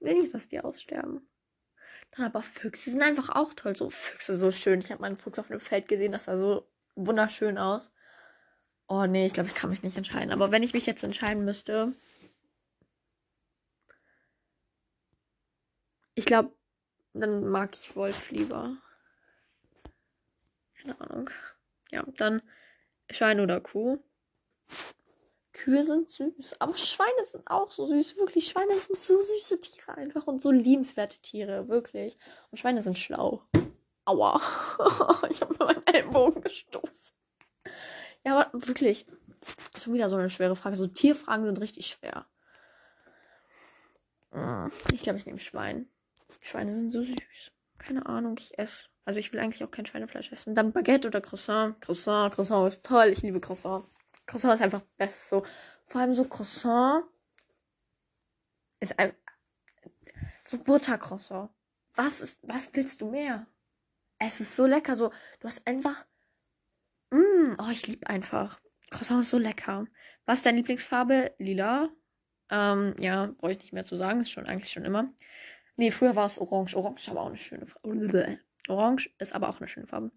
will 0.03 0.21
nicht, 0.21 0.35
dass 0.35 0.49
die 0.49 0.61
aussterben. 0.61 1.29
Dann 2.13 2.27
aber 2.27 2.43
Füchse 2.43 2.91
sind 2.91 3.03
einfach 3.03 3.31
auch 3.31 3.55
toll. 3.55 3.77
So 3.77 3.91
Füchse, 3.91 4.35
so 4.37 4.51
schön. 4.51 4.81
Ich 4.81 4.91
habe 4.91 5.01
meinen 5.01 5.17
Fuchs 5.17 5.39
auf 5.39 5.51
einem 5.51 5.61
Feld 5.61 5.89
gesehen, 5.89 6.13
das 6.13 6.25
sah 6.25 6.37
so 6.37 6.69
wunderschön 6.95 7.59
aus. 7.59 7.91
Oh 8.89 9.07
nee, 9.07 9.27
ich 9.27 9.33
glaube, 9.33 9.49
ich 9.49 9.55
kann 9.55 9.71
mich 9.71 9.83
nicht 9.83 9.97
entscheiden. 9.97 10.33
Aber 10.33 10.53
wenn 10.53 10.63
ich 10.63 10.75
mich 10.75 10.87
jetzt 10.87 11.05
entscheiden 11.05 11.45
müsste. 11.45 11.95
Ich 16.15 16.27
glaube, 16.27 16.53
dann 17.15 17.49
mag 17.49 17.71
ich 17.75 17.97
Wolf 17.97 18.31
lieber. 18.31 18.77
Keine 20.83 21.01
Ahnung. 21.01 21.31
Ja, 21.91 22.05
dann 22.17 22.43
Schein 23.11 23.41
oder 23.41 23.61
Kuh. 23.61 23.99
Kühe 25.53 25.85
sind 25.85 26.11
süß, 26.11 26.61
aber 26.61 26.75
Schweine 26.77 27.25
sind 27.31 27.47
auch 27.47 27.71
so 27.71 27.87
süß. 27.87 28.17
Wirklich, 28.17 28.49
Schweine 28.49 28.79
sind 28.79 29.03
so 29.03 29.21
süße 29.21 29.61
Tiere 29.61 29.95
einfach 29.97 30.27
und 30.27 30.41
so 30.41 30.51
liebenswerte 30.51 31.19
Tiere, 31.19 31.69
wirklich. 31.69 32.17
Und 32.51 32.59
Schweine 32.59 32.81
sind 32.81 32.99
schlau. 32.99 33.43
Aua. 34.05 34.41
ich 35.31 35.43
habe 35.43 35.55
mir 35.59 35.67
meinen 35.67 35.87
Ellenbogen 35.87 36.43
gestoßen. 36.43 37.15
Ja, 38.25 38.39
aber 38.39 38.67
wirklich. 38.67 39.07
Schon 39.81 39.95
wieder 39.95 40.09
so 40.09 40.17
eine 40.17 40.31
schwere 40.31 40.57
Frage. 40.57 40.77
So 40.77 40.87
Tierfragen 40.87 41.45
sind 41.45 41.61
richtig 41.61 41.87
schwer. 41.87 42.27
Ich 44.93 45.03
glaube, 45.03 45.19
ich 45.19 45.27
nehme 45.27 45.39
Schwein. 45.39 45.89
Schweine 46.41 46.73
sind 46.73 46.91
so 46.91 47.03
süß. 47.03 47.53
Keine 47.79 48.07
Ahnung, 48.07 48.37
ich 48.39 48.59
esse. 48.59 48.89
Also 49.05 49.19
ich 49.19 49.33
will 49.33 49.41
eigentlich 49.41 49.65
auch 49.65 49.71
kein 49.71 49.87
Schweinefleisch 49.87 50.31
essen. 50.33 50.55
Dann 50.55 50.73
Baguette 50.73 51.09
oder 51.09 51.21
Croissant. 51.21 51.81
Croissant, 51.81 52.35
Croissant 52.35 52.69
ist 52.69 52.85
toll. 52.85 53.09
Ich 53.09 53.23
liebe 53.23 53.41
Croissant. 53.41 53.85
Croissant 54.27 54.55
ist 54.55 54.63
einfach 54.63 54.83
best 54.97 55.29
so. 55.29 55.45
Vor 55.87 56.01
allem 56.01 56.15
so 56.15 56.25
Croissant 56.25 57.05
ist 58.81 58.99
ein 58.99 59.13
so 60.45 60.59
Buttercroissant. 60.59 61.51
Was 61.95 62.21
ist 62.21 62.41
was 62.43 62.71
willst 62.75 63.01
du 63.01 63.11
mehr? 63.11 63.47
Es 64.19 64.41
ist 64.41 64.55
so 64.55 64.67
lecker 64.67 64.95
so. 64.95 65.11
Du 65.41 65.49
hast 65.49 65.67
einfach 65.67 66.07
mm, 67.11 67.57
oh, 67.59 67.71
ich 67.73 67.87
liebe 67.89 68.07
einfach. 68.07 68.61
Croissant 68.91 69.23
ist 69.23 69.31
so 69.31 69.39
lecker. 69.39 69.87
Was 70.27 70.39
ist 70.39 70.47
deine 70.47 70.59
Lieblingsfarbe? 70.59 71.35
Lila. 71.39 71.89
Ähm, 72.51 72.95
ja, 72.99 73.35
brauche 73.39 73.53
ich 73.53 73.59
nicht 73.59 73.73
mehr 73.73 73.85
zu 73.85 73.97
sagen. 73.97 74.21
Ist 74.21 74.31
schon 74.31 74.47
eigentlich 74.47 74.71
schon 74.71 74.85
immer. 74.85 75.13
Nee, 75.77 75.91
früher 75.91 76.15
war 76.15 76.27
es 76.27 76.39
orange. 76.39 76.77
Orange 76.77 77.01
ist 77.01 77.09
aber 77.09 77.23
auch 77.23 77.27
eine 77.27 77.37
schöne 77.37 77.67
Farbe. 77.67 78.39
Orange 78.69 79.11
ist 79.19 79.35
aber 79.35 79.49
auch 79.49 79.59
eine 79.59 79.69
schöne 79.69 79.87
Farbe. 79.87 80.11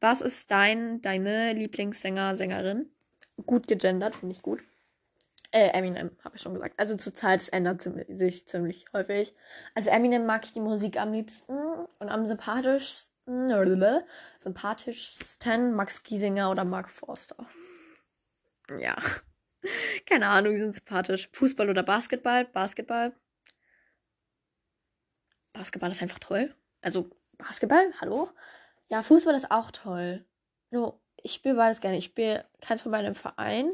Was 0.00 0.20
ist 0.20 0.50
dein, 0.50 1.00
deine 1.02 1.52
Lieblingssänger, 1.52 2.36
Sängerin? 2.36 2.90
Gut 3.46 3.66
gegendert, 3.66 4.14
finde 4.14 4.34
ich 4.34 4.42
gut. 4.42 4.62
Äh, 5.50 5.70
Eminem, 5.70 6.10
habe 6.22 6.36
ich 6.36 6.42
schon 6.42 6.52
gesagt. 6.52 6.78
Also 6.78 6.96
zur 6.96 7.14
Zeit, 7.14 7.40
es 7.40 7.48
ändert 7.48 7.82
sich 7.82 8.46
ziemlich 8.46 8.84
häufig. 8.92 9.34
Also 9.74 9.88
Eminem 9.90 10.26
mag 10.26 10.44
ich 10.44 10.52
die 10.52 10.60
Musik 10.60 11.00
am 11.00 11.12
liebsten 11.12 11.56
und 11.98 12.08
am 12.08 12.26
sympathischsten, 12.26 13.14
sympathischsten 14.40 15.74
Max 15.74 16.02
Giesinger 16.02 16.50
oder 16.50 16.64
Mark 16.64 16.90
Forster. 16.90 17.36
Ja. 18.78 18.96
Keine 20.06 20.28
Ahnung, 20.28 20.52
die 20.52 20.60
sind 20.60 20.74
sympathisch. 20.74 21.30
Fußball 21.32 21.70
oder 21.70 21.82
Basketball? 21.82 22.44
Basketball. 22.44 23.14
Basketball 25.54 25.90
ist 25.90 26.02
einfach 26.02 26.18
toll. 26.18 26.54
Also 26.82 27.10
Basketball, 27.38 27.92
hallo? 28.00 28.28
Ja, 28.88 29.02
Fußball 29.02 29.34
ist 29.34 29.50
auch 29.50 29.70
toll. 29.70 30.24
No, 30.70 31.00
ich 31.22 31.32
spiele 31.32 31.54
beides 31.54 31.80
gerne. 31.80 31.96
Ich 31.96 32.06
spiele 32.06 32.44
keins 32.60 32.82
von 32.82 32.92
beiden 32.92 33.08
im 33.08 33.14
Verein. 33.14 33.72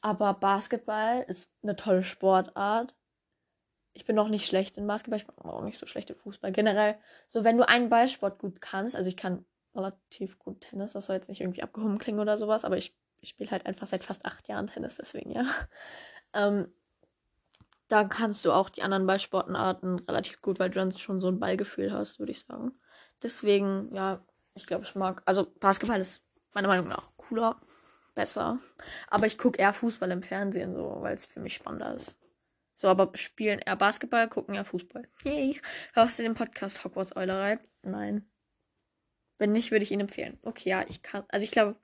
Aber 0.00 0.34
Basketball 0.34 1.22
ist 1.26 1.50
eine 1.62 1.76
tolle 1.76 2.04
Sportart. 2.04 2.94
Ich 3.92 4.04
bin 4.04 4.14
noch 4.14 4.28
nicht 4.28 4.46
schlecht 4.46 4.76
in 4.76 4.86
Basketball, 4.86 5.18
ich 5.18 5.26
bin 5.26 5.38
auch 5.38 5.62
nicht 5.62 5.78
so 5.78 5.86
schlecht 5.86 6.10
in 6.10 6.16
Fußball. 6.16 6.52
Generell, 6.52 6.98
so 7.28 7.44
wenn 7.44 7.56
du 7.56 7.66
einen 7.66 7.88
Ballsport 7.88 8.38
gut 8.38 8.60
kannst, 8.60 8.94
also 8.94 9.08
ich 9.08 9.16
kann 9.16 9.46
relativ 9.74 10.38
gut 10.38 10.60
Tennis, 10.60 10.92
das 10.92 11.06
soll 11.06 11.16
jetzt 11.16 11.30
nicht 11.30 11.40
irgendwie 11.40 11.62
abgehoben 11.62 11.98
klingen 11.98 12.20
oder 12.20 12.36
sowas, 12.36 12.66
aber 12.66 12.76
ich, 12.76 12.94
ich 13.20 13.30
spiele 13.30 13.50
halt 13.50 13.64
einfach 13.64 13.86
seit 13.86 14.04
fast 14.04 14.26
acht 14.26 14.48
Jahren 14.48 14.66
Tennis, 14.66 14.96
deswegen 14.96 15.32
ja. 15.32 15.44
Ähm, 16.34 16.70
dann 17.88 18.08
kannst 18.08 18.44
du 18.44 18.52
auch 18.52 18.68
die 18.68 18.82
anderen 18.82 19.06
Ballsportarten 19.06 20.00
relativ 20.00 20.40
gut, 20.42 20.58
weil 20.58 20.70
du 20.70 20.76
dann 20.76 20.96
schon 20.96 21.20
so 21.20 21.28
ein 21.28 21.38
Ballgefühl 21.38 21.92
hast, 21.92 22.18
würde 22.18 22.32
ich 22.32 22.40
sagen. 22.40 22.72
Deswegen, 23.22 23.94
ja, 23.94 24.24
ich 24.54 24.66
glaube, 24.66 24.84
ich 24.84 24.94
mag. 24.94 25.22
Also 25.24 25.46
Basketball 25.60 26.00
ist 26.00 26.24
meiner 26.52 26.68
Meinung 26.68 26.88
nach 26.88 27.10
cooler, 27.16 27.60
besser. 28.14 28.58
Aber 29.08 29.26
ich 29.26 29.38
gucke 29.38 29.60
eher 29.60 29.72
Fußball 29.72 30.10
im 30.10 30.22
Fernsehen, 30.22 30.74
so, 30.74 30.98
weil 31.00 31.14
es 31.14 31.26
für 31.26 31.40
mich 31.40 31.54
spannender 31.54 31.94
ist. 31.94 32.18
So, 32.74 32.88
aber 32.88 33.10
spielen 33.14 33.60
eher 33.60 33.76
Basketball, 33.76 34.28
gucken 34.28 34.54
eher 34.54 34.64
Fußball. 34.64 35.08
Yay. 35.24 35.60
Hörst 35.94 36.18
du 36.18 36.22
den 36.22 36.34
Podcast 36.34 36.84
Hogwarts 36.84 37.16
Eulerei? 37.16 37.58
Nein. 37.82 38.28
Wenn 39.38 39.52
nicht, 39.52 39.70
würde 39.70 39.82
ich 39.82 39.92
ihn 39.92 40.00
empfehlen. 40.00 40.38
Okay, 40.42 40.70
ja, 40.70 40.84
ich 40.88 41.02
kann. 41.02 41.24
Also 41.28 41.44
ich 41.44 41.50
glaube, 41.50 41.76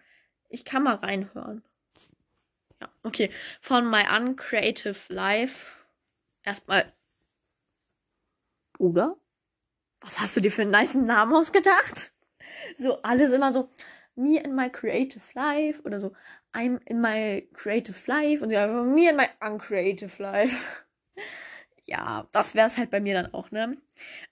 ich 0.49 0.64
kann 0.64 0.82
mal 0.82 0.97
reinhören. 0.97 1.62
Ja, 2.80 2.90
okay. 3.04 3.30
Von 3.61 3.88
My 3.88 4.04
Uncreative 4.14 4.99
Life 5.09 5.82
erstmal, 6.42 6.92
Bruder, 8.72 9.16
was 10.00 10.20
hast 10.20 10.37
du 10.37 10.40
dir 10.40 10.50
für 10.50 10.62
einen 10.62 10.70
nice 10.70 10.94
Namen 10.94 11.34
ausgedacht? 11.34 12.12
So, 12.76 13.00
alles 13.02 13.32
immer 13.32 13.52
so, 13.52 13.68
me 14.14 14.42
in 14.42 14.54
my 14.54 14.68
creative 14.70 15.22
life 15.34 15.82
oder 15.84 15.99
so, 15.99 16.12
I'm 16.52 16.80
in 16.87 17.00
my 17.00 17.49
creative 17.54 17.96
life 18.06 18.42
und 18.42 18.50
sie 18.50 18.56
einfach, 18.56 18.84
me 18.84 19.08
in 19.08 19.16
my 19.16 19.26
uncreative 19.40 20.22
life. 20.22 20.84
ja, 21.84 22.28
das 22.32 22.54
wäre 22.54 22.66
es 22.66 22.76
halt 22.76 22.90
bei 22.90 23.00
mir 23.00 23.14
dann 23.14 23.32
auch, 23.32 23.50
ne? 23.50 23.76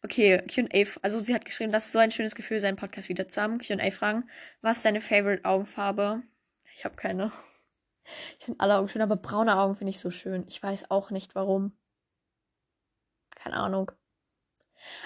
Okay, 0.02 0.42
QA, 0.48 1.00
also 1.02 1.20
sie 1.20 1.34
hat 1.34 1.44
geschrieben, 1.44 1.72
das 1.72 1.86
ist 1.86 1.92
so 1.92 1.98
ein 1.98 2.10
schönes 2.10 2.34
Gefühl, 2.34 2.60
seinen 2.60 2.76
Podcast 2.76 3.08
wieder 3.08 3.28
zu 3.28 3.40
haben. 3.40 3.58
QA-Fragen. 3.58 4.28
Was 4.60 4.78
ist 4.78 4.84
deine 4.84 5.00
Favorite 5.00 5.44
Augenfarbe? 5.44 6.22
Ich 6.76 6.84
habe 6.84 6.96
keine. 6.96 7.32
Ich 8.38 8.44
finde 8.44 8.60
alle 8.60 8.76
Augen 8.76 8.88
schön, 8.88 9.02
aber 9.02 9.16
braune 9.16 9.58
Augen 9.58 9.76
finde 9.76 9.90
ich 9.90 10.00
so 10.00 10.10
schön. 10.10 10.44
Ich 10.48 10.62
weiß 10.62 10.90
auch 10.90 11.10
nicht 11.10 11.34
warum. 11.34 11.72
Keine 13.42 13.56
Ahnung. 13.56 13.90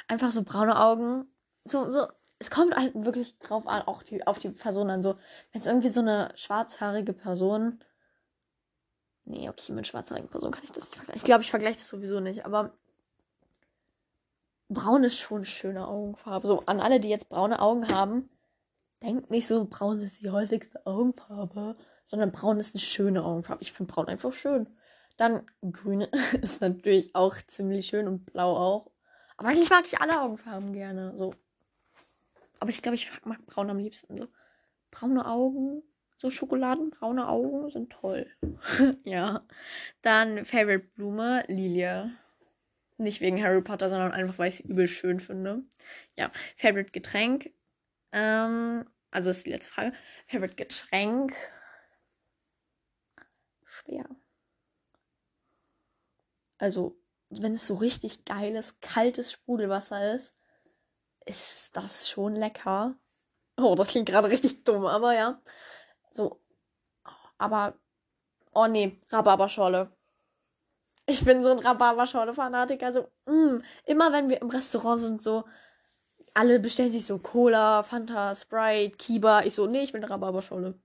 Einfach 0.09 0.33
so 0.33 0.43
braune 0.43 0.79
Augen. 0.81 1.27
So, 1.65 1.91
so. 1.91 2.09
Es 2.41 2.51
kommt 2.51 2.75
halt 2.75 2.93
wirklich 2.95 3.39
drauf 3.39 3.67
an, 3.67 3.83
auch 3.83 4.03
die, 4.03 4.27
auf 4.27 4.39
die 4.39 4.51
Person 4.51 4.91
an. 4.91 5.03
So, 5.03 5.17
wenn 5.53 5.61
es 5.61 5.67
irgendwie 5.67 5.89
so 5.89 6.01
eine 6.01 6.33
schwarzhaarige 6.35 7.13
Person. 7.13 7.83
Nee, 9.25 9.49
okay, 9.49 9.73
mit 9.73 9.87
schwarzhaarigen 9.87 10.29
Person 10.29 10.51
kann 10.51 10.65
ich 10.65 10.73
das 10.73 10.85
nicht 10.85 10.97
vergleichen. 10.97 11.19
Ich 11.19 11.25
glaube, 11.25 11.43
ich 11.43 11.51
vergleiche 11.51 11.79
das 11.79 11.89
sowieso 11.89 12.21
nicht, 12.21 12.45
aber 12.45 12.73
braun 14.69 15.05
ist 15.05 15.19
schon 15.19 15.45
schöne 15.45 15.87
Augenfarbe. 15.87 16.47
So, 16.47 16.61
an 16.67 16.81
alle, 16.81 17.01
die 17.01 17.09
jetzt 17.09 17.29
braune 17.29 17.61
Augen 17.61 17.89
haben, 17.89 18.29
denkt 19.03 19.31
nicht 19.31 19.47
so, 19.47 19.65
braun 19.65 20.01
ist 20.01 20.21
die 20.21 20.31
häufigste 20.31 20.85
Augenfarbe, 20.85 21.77
sondern 22.05 22.33
braun 22.33 22.59
ist 22.59 22.75
eine 22.75 22.83
schöne 22.83 23.25
Augenfarbe. 23.25 23.63
Ich 23.63 23.73
finde 23.73 23.93
braun 23.93 24.09
einfach 24.09 24.33
schön. 24.33 24.67
Dann 25.17 25.47
grün 25.63 26.03
ist 26.43 26.61
natürlich 26.61 27.15
auch 27.15 27.37
ziemlich 27.47 27.87
schön 27.87 28.09
und 28.09 28.27
blau 28.27 28.57
auch. 28.57 28.91
Aber 29.37 29.49
eigentlich 29.49 29.71
mag 29.71 29.85
ich 29.85 30.01
alle 30.01 30.21
Augenfarben 30.21 30.73
gerne. 30.73 31.17
So. 31.17 31.33
Aber 32.61 32.71
ich 32.71 32.83
glaube, 32.83 32.97
ich 32.97 33.11
mag 33.25 33.45
braun 33.47 33.71
am 33.71 33.79
liebsten. 33.79 34.17
So. 34.17 34.29
Braune 34.91 35.27
Augen, 35.27 35.83
so 36.19 36.31
schokoladenbraune 36.31 37.29
Augen 37.29 37.71
sind 37.71 37.93
toll. 37.93 38.31
ja. 39.05 39.47
Dann 40.03 40.45
Favorite 40.45 40.87
Blume, 40.95 41.45
Lilie. 41.49 42.13
Nicht 42.97 43.21
wegen 43.21 43.43
Harry 43.43 43.61
Potter, 43.61 43.89
sondern 43.89 44.13
einfach, 44.13 44.39
weil 44.39 44.49
ich 44.49 44.57
sie 44.57 44.69
übel 44.69 44.87
schön 44.87 45.19
finde. 45.19 45.65
Ja. 46.17 46.31
Favorite 46.57 46.93
Getränk. 46.93 47.53
Ähm, 48.13 48.85
also 49.11 49.31
ist 49.31 49.47
die 49.47 49.51
letzte 49.51 49.73
Frage. 49.73 49.93
Favorite 50.29 50.55
Getränk. 50.55 51.35
Schwer. 53.65 54.07
Also, 56.65 56.97
wenn 57.29 57.53
es 57.53 57.67
so 57.67 57.75
richtig 57.75 58.25
geiles, 58.25 58.81
kaltes 58.81 59.33
Sprudelwasser 59.33 60.15
ist, 60.15 60.35
ist 61.27 61.77
das 61.77 62.09
schon 62.09 62.35
lecker. 62.35 62.97
Oh, 63.59 63.75
das 63.75 63.89
klingt 63.89 64.09
gerade 64.09 64.31
richtig 64.31 64.65
dumm, 64.65 64.87
aber 64.87 65.13
ja. 65.15 65.43
So. 66.11 66.41
Aber. 67.37 67.75
Oh 68.55 68.67
nee, 68.67 68.99
Rhabarberschorle. 69.11 69.95
Ich 71.05 71.23
bin 71.23 71.43
so 71.45 71.51
ein 71.51 71.59
Rhabarberschorle-Fanatiker. 71.59 72.87
Also, 72.87 73.09
mh, 73.27 73.61
immer 73.85 74.11
wenn 74.13 74.31
wir 74.31 74.41
im 74.41 74.49
Restaurant 74.49 75.01
sind, 75.01 75.23
so. 75.23 75.45
Alle 76.33 76.59
bestellen 76.59 76.93
sich 76.93 77.05
so 77.05 77.19
Cola, 77.19 77.83
Fanta, 77.83 78.35
Sprite, 78.35 78.97
Kiba. 78.97 79.43
Ich 79.43 79.55
so, 79.55 79.67
nee, 79.67 79.83
ich 79.83 79.93
will 79.93 80.03
eine 80.03 80.11
Rhabarberschorle. 80.11 80.81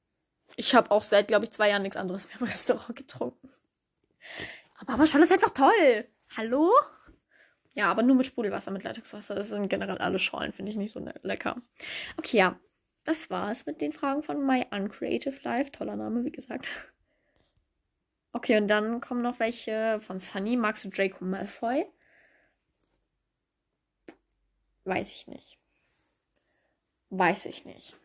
Ich 0.58 0.76
habe 0.76 0.92
auch 0.92 1.04
seit, 1.04 1.30
glaube 1.30 1.46
ich, 1.46 1.52
zwei 1.52 1.70
Jahren 1.70 1.84
nichts 1.84 1.98
anderes 1.98 2.28
mehr 2.28 2.42
im 2.42 2.48
Restaurant 2.48 2.96
getrunken. 2.98 3.50
Aber 4.80 4.94
Aberschale 4.94 5.24
ist 5.24 5.32
einfach 5.32 5.52
toll. 5.52 6.08
Hallo? 6.38 6.72
Ja, 7.74 7.92
aber 7.92 8.04
nur 8.04 8.16
mit 8.16 8.26
Sprudelwasser, 8.26 8.72
mit 8.72 8.84
Leitungswasser. 8.84 9.36
Das 9.36 9.50
sind 9.50 9.70
generell 9.70 9.98
alle 9.98 10.20
Schorlen, 10.20 10.54
finde 10.54 10.72
ich 10.72 10.78
nicht 10.78 10.94
so 10.94 11.00
ne-, 11.00 11.20
lecker. 11.22 11.62
Okay, 12.18 12.38
ja. 12.38 12.60
Das 13.06 13.30
war's 13.30 13.66
mit 13.66 13.82
den 13.82 13.94
Fragen 13.94 14.24
von 14.24 14.46
My 14.46 14.66
Uncreative 14.72 15.40
Life. 15.44 15.72
Toller 15.72 15.96
Name, 15.96 16.26
wie 16.26 16.32
gesagt. 16.32 16.70
Okay, 18.34 18.58
und 18.58 18.68
dann 18.68 19.02
kommen 19.02 19.22
noch 19.22 19.40
welche 19.40 20.00
von 20.00 20.20
Sunny. 20.20 20.56
Magst 20.58 20.86
du 20.86 20.90
Draco 20.90 21.24
Malfoy? 21.26 21.86
Weiß 24.84 25.12
ich 25.12 25.28
nicht. 25.28 25.58
Weiß 27.10 27.46
ich 27.46 27.66
nicht. 27.66 27.98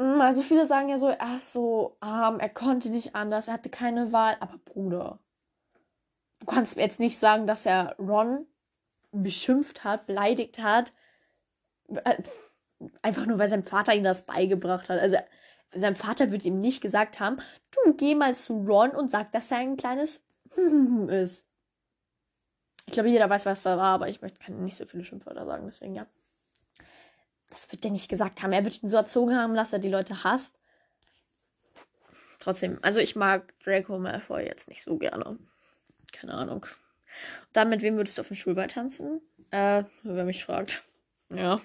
Also 0.00 0.40
viele 0.40 0.66
sagen 0.66 0.88
ja 0.88 0.98
so, 0.98 1.08
er 1.08 1.36
ist 1.36 1.52
so 1.52 1.96
arm, 2.00 2.40
er 2.40 2.48
konnte 2.48 2.90
nicht 2.90 3.14
anders, 3.14 3.48
er 3.48 3.54
hatte 3.54 3.68
keine 3.68 4.12
Wahl. 4.12 4.36
Aber 4.40 4.56
Bruder, 4.58 5.18
du 6.40 6.46
kannst 6.46 6.76
mir 6.76 6.82
jetzt 6.82 7.00
nicht 7.00 7.18
sagen, 7.18 7.46
dass 7.46 7.66
er 7.66 7.96
Ron 7.98 8.46
beschimpft 9.12 9.84
hat, 9.84 10.06
beleidigt 10.06 10.58
hat. 10.62 10.92
Äh, 11.88 12.22
einfach 13.02 13.26
nur, 13.26 13.38
weil 13.38 13.48
sein 13.48 13.62
Vater 13.62 13.94
ihm 13.94 14.04
das 14.04 14.24
beigebracht 14.24 14.88
hat. 14.88 15.00
Also 15.00 15.18
sein 15.74 15.96
Vater 15.96 16.30
wird 16.30 16.46
ihm 16.46 16.60
nicht 16.60 16.80
gesagt 16.80 17.20
haben, 17.20 17.36
du 17.70 17.94
geh 17.94 18.14
mal 18.14 18.34
zu 18.34 18.64
Ron 18.66 18.90
und 18.90 19.10
sag, 19.10 19.32
dass 19.32 19.50
er 19.50 19.58
ein 19.58 19.76
kleines 19.76 20.22
ist. 21.08 21.44
Ich 22.86 22.94
glaube, 22.94 23.10
jeder 23.10 23.28
weiß, 23.28 23.44
was 23.46 23.62
da 23.62 23.76
war, 23.76 23.94
aber 23.94 24.08
ich 24.08 24.22
möchte 24.22 24.52
nicht 24.52 24.76
so 24.76 24.86
viele 24.86 25.04
Schimpfwörter 25.04 25.44
sagen, 25.44 25.66
deswegen 25.66 25.94
ja. 25.94 26.06
Das 27.50 27.70
wird 27.70 27.84
der 27.84 27.90
nicht 27.90 28.08
gesagt 28.08 28.42
haben. 28.42 28.52
Er 28.52 28.64
wird 28.64 28.82
ihn 28.82 28.88
so 28.88 28.96
erzogen 28.96 29.36
haben, 29.36 29.54
dass 29.54 29.72
er 29.72 29.78
die 29.78 29.90
Leute 29.90 30.24
hasst. 30.24 30.56
Trotzdem, 32.38 32.78
also 32.82 33.00
ich 33.00 33.16
mag 33.16 33.52
Draco 33.62 33.98
Malfoy 33.98 34.44
jetzt 34.44 34.68
nicht 34.68 34.82
so 34.82 34.96
gerne. 34.96 35.38
Keine 36.12 36.34
Ahnung. 36.34 36.66
Dann 37.52 37.68
mit 37.68 37.82
wem 37.82 37.96
würdest 37.96 38.16
du 38.16 38.22
auf 38.22 38.28
dem 38.28 38.36
Schulball 38.36 38.68
tanzen? 38.68 39.20
Äh, 39.50 39.84
wer 40.02 40.24
mich 40.24 40.44
fragt. 40.44 40.84
Ja. 41.30 41.60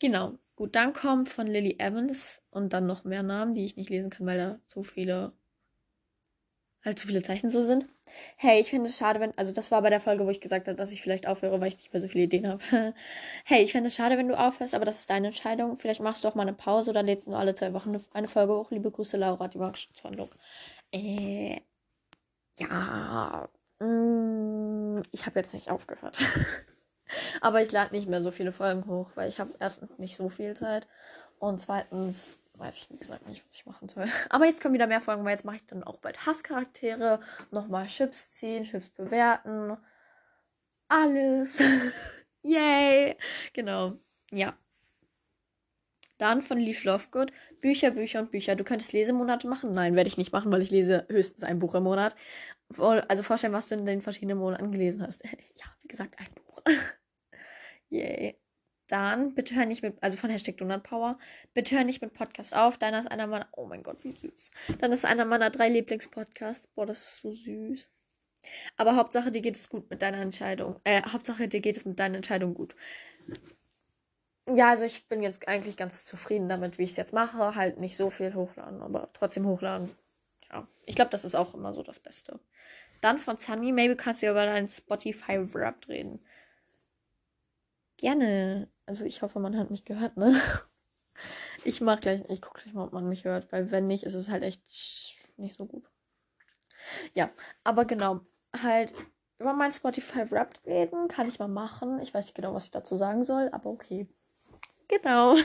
Genau. 0.00 0.34
Gut, 0.56 0.76
dann 0.76 0.92
kommt 0.92 1.28
von 1.28 1.46
Lily 1.46 1.76
Evans 1.78 2.42
und 2.50 2.72
dann 2.72 2.86
noch 2.86 3.04
mehr 3.04 3.22
Namen, 3.22 3.54
die 3.54 3.64
ich 3.64 3.76
nicht 3.76 3.90
lesen 3.90 4.10
kann, 4.10 4.26
weil 4.26 4.38
da 4.38 4.58
so 4.68 4.82
viele 4.82 5.32
halt 6.84 6.98
zu 6.98 7.06
viele 7.06 7.22
Zeichen 7.22 7.50
so 7.50 7.62
sind. 7.62 7.86
Hey, 8.36 8.60
ich 8.60 8.70
finde 8.70 8.90
es 8.90 8.96
schade, 8.96 9.18
wenn, 9.20 9.36
also 9.38 9.52
das 9.52 9.70
war 9.70 9.80
bei 9.82 9.90
der 9.90 10.00
Folge, 10.00 10.26
wo 10.26 10.30
ich 10.30 10.40
gesagt 10.40 10.68
habe, 10.68 10.76
dass 10.76 10.92
ich 10.92 11.00
vielleicht 11.00 11.26
aufhöre, 11.26 11.60
weil 11.60 11.68
ich 11.68 11.78
nicht 11.78 11.92
mehr 11.92 12.00
so 12.00 12.08
viele 12.08 12.24
Ideen 12.24 12.46
habe. 12.46 12.62
hey, 13.44 13.62
ich 13.62 13.72
finde 13.72 13.88
es 13.88 13.94
schade, 13.94 14.18
wenn 14.18 14.28
du 14.28 14.38
aufhörst, 14.38 14.74
aber 14.74 14.84
das 14.84 15.00
ist 15.00 15.10
deine 15.10 15.28
Entscheidung. 15.28 15.76
Vielleicht 15.76 16.00
machst 16.00 16.24
du 16.24 16.28
auch 16.28 16.34
mal 16.34 16.42
eine 16.42 16.52
Pause 16.52 16.90
oder 16.90 17.02
lädst 17.02 17.26
nur 17.26 17.38
alle 17.38 17.54
zwei 17.54 17.72
Wochen 17.72 17.98
eine 18.12 18.28
Folge 18.28 18.54
hoch. 18.54 18.70
Liebe 18.70 18.90
Grüße, 18.90 19.16
Laura, 19.16 19.48
die 19.48 19.58
magische 19.58 19.92
Zwandlung. 19.94 20.30
Äh, 20.92 21.60
ja, 22.58 23.48
mm, 23.80 25.02
ich 25.10 25.26
habe 25.26 25.40
jetzt 25.40 25.54
nicht 25.54 25.70
aufgehört. 25.70 26.20
aber 27.40 27.62
ich 27.62 27.72
lade 27.72 27.94
nicht 27.94 28.08
mehr 28.08 28.22
so 28.22 28.30
viele 28.30 28.52
Folgen 28.52 28.86
hoch, 28.86 29.12
weil 29.14 29.28
ich 29.28 29.40
habe 29.40 29.54
erstens 29.58 29.98
nicht 29.98 30.16
so 30.16 30.28
viel 30.28 30.54
Zeit 30.54 30.86
und 31.38 31.60
zweitens 31.60 32.40
weiß 32.58 32.76
ich 32.76 32.90
wie 32.90 32.98
gesagt 32.98 33.26
nicht, 33.28 33.44
was 33.46 33.56
ich 33.56 33.66
machen 33.66 33.88
soll. 33.88 34.04
Aber 34.30 34.46
jetzt 34.46 34.60
kommen 34.60 34.74
wieder 34.74 34.86
mehr 34.86 35.00
Folgen, 35.00 35.24
weil 35.24 35.32
jetzt 35.32 35.44
mache 35.44 35.56
ich 35.56 35.66
dann 35.66 35.84
auch 35.84 35.98
bald 35.98 36.26
Hasscharaktere, 36.26 37.20
nochmal 37.50 37.86
Chips 37.86 38.32
ziehen, 38.32 38.64
Chips 38.64 38.88
bewerten. 38.90 39.76
Alles. 40.88 41.62
Yay! 42.42 43.16
Genau. 43.52 43.98
Ja. 44.30 44.56
Dann 46.18 46.42
von 46.42 46.58
Leaf 46.58 46.84
Lovegood. 46.84 47.32
Bücher, 47.60 47.90
Bücher 47.90 48.20
und 48.20 48.30
Bücher. 48.30 48.54
Du 48.54 48.64
könntest 48.64 48.92
Lesemonate 48.92 49.48
machen? 49.48 49.72
Nein, 49.72 49.96
werde 49.96 50.08
ich 50.08 50.18
nicht 50.18 50.32
machen, 50.32 50.52
weil 50.52 50.62
ich 50.62 50.70
lese 50.70 51.06
höchstens 51.08 51.42
ein 51.42 51.58
Buch 51.58 51.74
im 51.74 51.82
Monat. 51.82 52.14
Also 52.78 53.22
vorstellen, 53.22 53.52
was 53.52 53.66
du 53.66 53.74
in 53.74 53.86
den 53.86 54.00
verschiedenen 54.00 54.38
Monaten 54.38 54.70
gelesen 54.70 55.02
hast. 55.02 55.24
ja, 55.24 55.66
wie 55.82 55.88
gesagt, 55.88 56.18
ein 56.18 56.28
Buch. 56.34 56.62
Dann 58.94 59.34
bitte 59.34 59.56
hör 59.56 59.66
nicht 59.66 59.82
mit, 59.82 60.00
also 60.04 60.16
von 60.16 60.30
Hashtag 60.30 60.56
Donutpower, 60.56 61.18
bitte 61.52 61.74
hör 61.74 61.82
nicht 61.82 62.00
mit 62.00 62.12
Podcast 62.12 62.54
auf. 62.54 62.78
Deiner 62.78 63.00
ist 63.00 63.10
einer 63.10 63.26
meiner, 63.26 63.48
oh 63.56 63.66
mein 63.66 63.82
Gott, 63.82 64.04
wie 64.04 64.14
süß. 64.14 64.52
Dann 64.78 64.92
ist 64.92 65.04
einer 65.04 65.24
meiner 65.24 65.50
drei 65.50 65.68
Lieblingspodcasts. 65.68 66.68
Boah, 66.68 66.86
das 66.86 66.98
ist 66.98 67.16
so 67.16 67.34
süß. 67.34 67.90
Aber 68.76 68.94
Hauptsache, 68.94 69.32
dir 69.32 69.42
geht 69.42 69.56
es 69.56 69.68
gut 69.68 69.90
mit 69.90 70.00
deiner 70.00 70.18
Entscheidung. 70.18 70.78
Äh, 70.84 71.02
Hauptsache, 71.02 71.48
dir 71.48 71.60
geht 71.60 71.76
es 71.76 71.84
mit 71.84 71.98
deiner 71.98 72.14
Entscheidung 72.14 72.54
gut. 72.54 72.76
Ja, 74.48 74.70
also 74.70 74.84
ich 74.84 75.08
bin 75.08 75.24
jetzt 75.24 75.48
eigentlich 75.48 75.76
ganz 75.76 76.04
zufrieden 76.04 76.48
damit, 76.48 76.78
wie 76.78 76.84
ich 76.84 76.90
es 76.90 76.96
jetzt 76.96 77.12
mache. 77.12 77.56
Halt 77.56 77.80
nicht 77.80 77.96
so 77.96 78.10
viel 78.10 78.32
hochladen, 78.32 78.80
aber 78.80 79.12
trotzdem 79.12 79.44
hochladen. 79.44 79.90
Ja, 80.52 80.68
ich 80.86 80.94
glaube, 80.94 81.10
das 81.10 81.24
ist 81.24 81.34
auch 81.34 81.52
immer 81.54 81.74
so 81.74 81.82
das 81.82 81.98
Beste. 81.98 82.38
Dann 83.00 83.18
von 83.18 83.38
Sunny, 83.38 83.72
maybe 83.72 83.96
kannst 83.96 84.22
du 84.22 84.30
über 84.30 84.46
deinen 84.46 84.68
Spotify-Rap 84.68 85.88
reden. 85.88 86.24
Gerne. 87.96 88.68
Also 88.86 89.04
ich 89.04 89.22
hoffe, 89.22 89.40
man 89.40 89.56
hat 89.56 89.70
mich 89.70 89.84
gehört, 89.84 90.16
ne? 90.16 90.40
Ich 91.64 91.80
mach 91.80 92.00
gleich, 92.00 92.22
ich 92.28 92.42
gucke 92.42 92.60
gleich 92.60 92.74
mal, 92.74 92.84
ob 92.84 92.92
man 92.92 93.08
mich 93.08 93.24
hört, 93.24 93.50
weil 93.52 93.70
wenn 93.70 93.86
nicht, 93.86 94.02
ist 94.02 94.14
es 94.14 94.30
halt 94.30 94.42
echt 94.42 94.60
nicht 95.36 95.56
so 95.56 95.64
gut. 95.64 95.84
Ja, 97.14 97.30
aber 97.62 97.84
genau, 97.84 98.20
halt 98.62 98.92
über 99.38 99.54
mein 99.54 99.72
Spotify 99.72 100.22
Rap 100.22 100.60
reden 100.66 101.08
kann 101.08 101.28
ich 101.28 101.38
mal 101.38 101.48
machen. 101.48 102.00
Ich 102.00 102.12
weiß 102.12 102.26
nicht 102.26 102.34
genau, 102.34 102.52
was 102.52 102.66
ich 102.66 102.70
dazu 102.72 102.96
sagen 102.96 103.24
soll, 103.24 103.48
aber 103.52 103.70
okay. 103.70 104.08
Genau. 104.88 105.36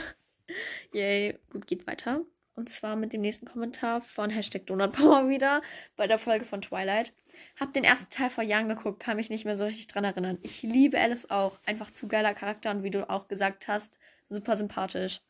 Yay, 0.92 1.38
gut, 1.50 1.66
geht 1.66 1.86
weiter. 1.86 2.22
Und 2.60 2.68
zwar 2.68 2.94
mit 2.94 3.14
dem 3.14 3.22
nächsten 3.22 3.46
Kommentar 3.46 4.02
von 4.02 4.28
Hashtag 4.28 4.66
Donutpower 4.66 5.30
wieder 5.30 5.62
bei 5.96 6.06
der 6.06 6.18
Folge 6.18 6.44
von 6.44 6.60
Twilight. 6.60 7.14
Hab 7.58 7.72
den 7.72 7.84
ersten 7.84 8.10
Teil 8.10 8.28
vor 8.28 8.44
Jahren 8.44 8.68
geguckt, 8.68 9.00
kann 9.00 9.16
mich 9.16 9.30
nicht 9.30 9.46
mehr 9.46 9.56
so 9.56 9.64
richtig 9.64 9.86
dran 9.86 10.04
erinnern. 10.04 10.36
Ich 10.42 10.62
liebe 10.62 11.00
Alice 11.00 11.30
auch. 11.30 11.58
Einfach 11.64 11.90
zu 11.90 12.06
geiler 12.06 12.34
Charakter 12.34 12.70
und 12.70 12.82
wie 12.82 12.90
du 12.90 13.08
auch 13.08 13.28
gesagt 13.28 13.66
hast, 13.66 13.98
super 14.28 14.58
sympathisch. 14.58 15.22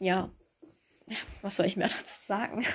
Ja. 0.00 0.28
Was 1.40 1.54
soll 1.54 1.66
ich 1.66 1.76
mehr 1.76 1.86
dazu 1.98 2.20
sagen? 2.20 2.66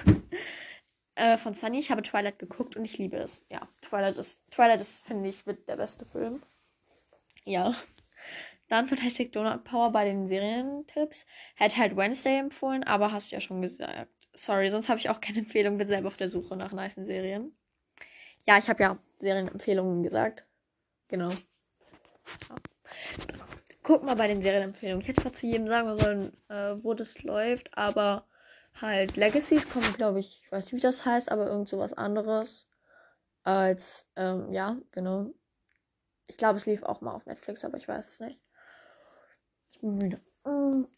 äh, 1.16 1.38
von 1.38 1.54
Sunny, 1.54 1.80
ich 1.80 1.92
habe 1.92 2.02
Twilight 2.02 2.40
geguckt 2.40 2.78
und 2.78 2.86
ich 2.86 2.98
liebe 2.98 3.18
es. 3.18 3.46
Ja, 3.50 3.68
Twilight 3.82 4.16
ist, 4.16 4.42
Twilight 4.52 4.80
ist, 4.80 5.06
finde 5.06 5.28
ich, 5.28 5.46
mit 5.46 5.68
der 5.68 5.76
beste 5.76 6.06
Film. 6.06 6.42
Ja. 7.44 7.76
Dann 8.70 8.88
Hashtag 8.88 9.32
Donut 9.32 9.64
Power 9.64 9.92
bei 9.92 10.06
den 10.06 10.28
Serientipps. 10.28 11.26
Hätte 11.56 11.78
halt 11.78 11.98
Wednesday 11.98 12.38
empfohlen, 12.38 12.84
aber 12.84 13.12
hast 13.12 13.32
du 13.32 13.36
ja 13.36 13.42
schon 13.42 13.62
gesagt. 13.62 14.08
Sorry, 14.34 14.70
sonst 14.70 14.90
habe 14.90 15.00
ich 15.00 15.10
auch 15.10 15.20
keine 15.20 15.40
Empfehlung. 15.40 15.78
Bin 15.78 15.88
selber 15.88 16.08
auf 16.08 16.18
der 16.18 16.30
Suche 16.30 16.56
nach 16.56 16.72
nice 16.72 16.96
Serien. 16.96 17.58
Ja, 18.48 18.58
ich 18.58 18.70
habe 18.70 18.82
ja 18.84 18.98
Serienempfehlungen 19.20 20.04
gesagt. 20.04 20.46
Genau. 21.08 21.30
Ja. 21.30 22.56
Guck 23.82 24.04
mal 24.04 24.16
bei 24.16 24.28
den 24.28 24.44
Serienempfehlungen. 24.44 25.02
Ich 25.02 25.08
hätte 25.08 25.24
zwar 25.24 25.34
zu 25.34 25.48
jedem 25.48 25.68
sagen 25.68 25.98
sollen, 25.98 26.38
äh, 26.48 26.76
wo 26.84 26.94
das 26.94 27.24
läuft, 27.24 27.76
aber 27.76 28.28
halt 28.80 29.16
Legacies 29.18 29.68
kommt, 29.68 29.98
glaube 29.98 30.20
ich, 30.20 30.42
ich 30.44 30.52
weiß 30.52 30.66
nicht, 30.66 30.74
wie 30.74 30.80
das 30.80 31.08
heißt, 31.08 31.32
aber 31.32 31.48
irgend 31.48 31.70
so 31.70 31.80
was 31.80 31.94
anderes 31.94 32.68
als, 33.44 34.08
ähm, 34.16 34.54
ja, 34.54 34.78
genau. 34.92 35.34
Ich 36.28 36.38
glaube, 36.38 36.58
es 36.58 36.68
lief 36.68 36.84
auch 36.84 37.02
mal 37.02 37.14
auf 37.14 37.26
Netflix, 37.26 37.66
aber 37.66 37.78
ich 37.78 37.88
weiß 37.88 38.08
es 38.08 38.20
nicht. 38.20 38.44
Müde. 39.82 40.20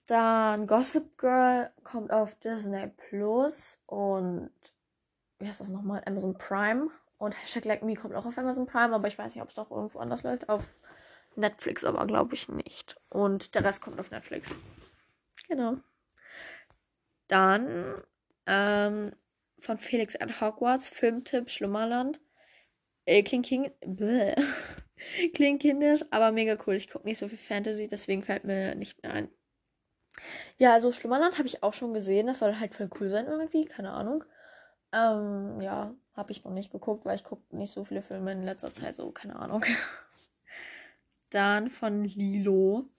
Dann 0.07 0.67
Gossip 0.67 1.17
Girl 1.17 1.71
kommt 1.83 2.11
auf 2.11 2.35
Disney 2.35 2.87
Plus 2.87 3.77
und 3.85 4.51
wie 5.39 5.47
heißt 5.47 5.61
das 5.61 5.69
nochmal? 5.69 6.03
Amazon 6.05 6.37
Prime. 6.37 6.89
Und 7.17 7.33
Hashtag 7.33 7.65
Like 7.65 7.83
Me 7.83 7.95
kommt 7.95 8.15
auch 8.15 8.25
auf 8.25 8.37
Amazon 8.37 8.65
Prime, 8.65 8.95
aber 8.95 9.07
ich 9.07 9.17
weiß 9.17 9.33
nicht, 9.33 9.43
ob 9.43 9.49
es 9.49 9.55
doch 9.55 9.71
irgendwo 9.71 9.99
anders 9.99 10.23
läuft. 10.23 10.49
Auf 10.49 10.67
Netflix 11.35 11.83
aber 11.83 12.05
glaube 12.07 12.33
ich 12.35 12.49
nicht. 12.49 12.99
Und 13.09 13.55
der 13.55 13.63
Rest 13.63 13.81
kommt 13.81 13.99
auf 13.99 14.11
Netflix. 14.11 14.49
Genau. 15.47 15.77
Dann 17.27 18.03
ähm, 18.47 19.15
von 19.59 19.77
Felix 19.77 20.15
at 20.15 20.41
Hogwarts, 20.41 20.89
Filmtipp 20.89 21.49
Schlummerland. 21.49 22.19
Äh, 23.05 23.23
klingt, 23.23 23.45
king, 23.45 23.71
klingt 25.33 25.61
kindisch, 25.61 26.03
aber 26.11 26.31
mega 26.31 26.57
cool. 26.65 26.75
Ich 26.75 26.89
gucke 26.89 27.07
nicht 27.07 27.17
so 27.17 27.27
viel 27.27 27.37
Fantasy, 27.37 27.87
deswegen 27.87 28.23
fällt 28.23 28.43
mir 28.43 28.75
nicht 28.75 29.01
mehr 29.03 29.13
ein. 29.13 29.29
Ja, 30.57 30.73
also 30.73 30.91
Schlummerland 30.91 31.37
habe 31.37 31.47
ich 31.47 31.63
auch 31.63 31.73
schon 31.73 31.93
gesehen. 31.93 32.27
Das 32.27 32.39
soll 32.39 32.59
halt 32.59 32.73
voll 32.73 32.89
cool 32.99 33.09
sein 33.09 33.27
irgendwie, 33.27 33.65
keine 33.65 33.91
Ahnung. 33.91 34.23
Ähm, 34.93 35.61
ja, 35.61 35.95
habe 36.13 36.31
ich 36.31 36.43
noch 36.43 36.51
nicht 36.51 36.71
geguckt, 36.71 37.05
weil 37.05 37.15
ich 37.15 37.23
gucke 37.23 37.55
nicht 37.55 37.71
so 37.71 37.83
viele 37.83 38.01
Filme 38.01 38.31
in 38.33 38.43
letzter 38.43 38.73
Zeit, 38.73 38.95
so 38.95 39.11
keine 39.11 39.37
Ahnung. 39.37 39.63
Dann 41.29 41.69
von 41.69 42.03
Lilo. 42.03 42.89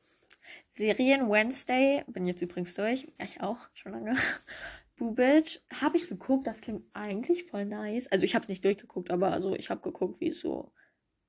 Serien 0.71 1.31
Wednesday. 1.31 2.03
Bin 2.07 2.25
jetzt 2.25 2.43
übrigens 2.43 2.75
durch. 2.75 3.13
Ich 3.23 3.41
auch. 3.43 3.59
Schon 3.75 3.93
lange. 3.93 4.17
Boobage. 4.97 5.61
Habe 5.81 5.99
ich 5.99 6.09
geguckt. 6.09 6.47
Das 6.47 6.63
klingt 6.63 6.85
eigentlich 6.95 7.45
voll 7.45 7.67
nice. 7.67 8.11
Also 8.11 8.25
ich 8.25 8.35
habe 8.35 8.43
es 8.43 8.49
nicht 8.49 8.65
durchgeguckt, 8.65 9.11
aber 9.11 9.33
also 9.33 9.55
ich 9.55 9.69
habe 9.71 9.83
geguckt, 9.83 10.21
wie 10.21 10.31
es 10.31 10.41
so 10.41 10.73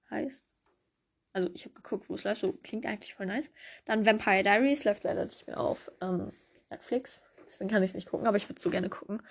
heißt. 0.09 0.45
Also 1.33 1.49
ich 1.53 1.65
habe 1.65 1.73
geguckt, 1.73 2.09
wo 2.09 2.15
es 2.15 2.23
läuft. 2.23 2.41
So 2.41 2.53
klingt 2.63 2.85
eigentlich 2.85 3.15
voll 3.15 3.25
nice. 3.25 3.49
Dann 3.85 4.05
Vampire 4.05 4.43
Diaries 4.43 4.83
läuft 4.83 5.03
leider 5.03 5.25
nicht 5.25 5.47
mehr 5.47 5.59
auf 5.59 5.91
ähm, 6.01 6.31
Netflix. 6.69 7.25
Deswegen 7.45 7.69
kann 7.69 7.83
ich 7.83 7.91
es 7.91 7.95
nicht 7.95 8.09
gucken, 8.09 8.27
aber 8.27 8.37
ich 8.37 8.47
würde 8.47 8.61
so 8.61 8.69
gerne 8.69 8.89
gucken. 8.89 9.21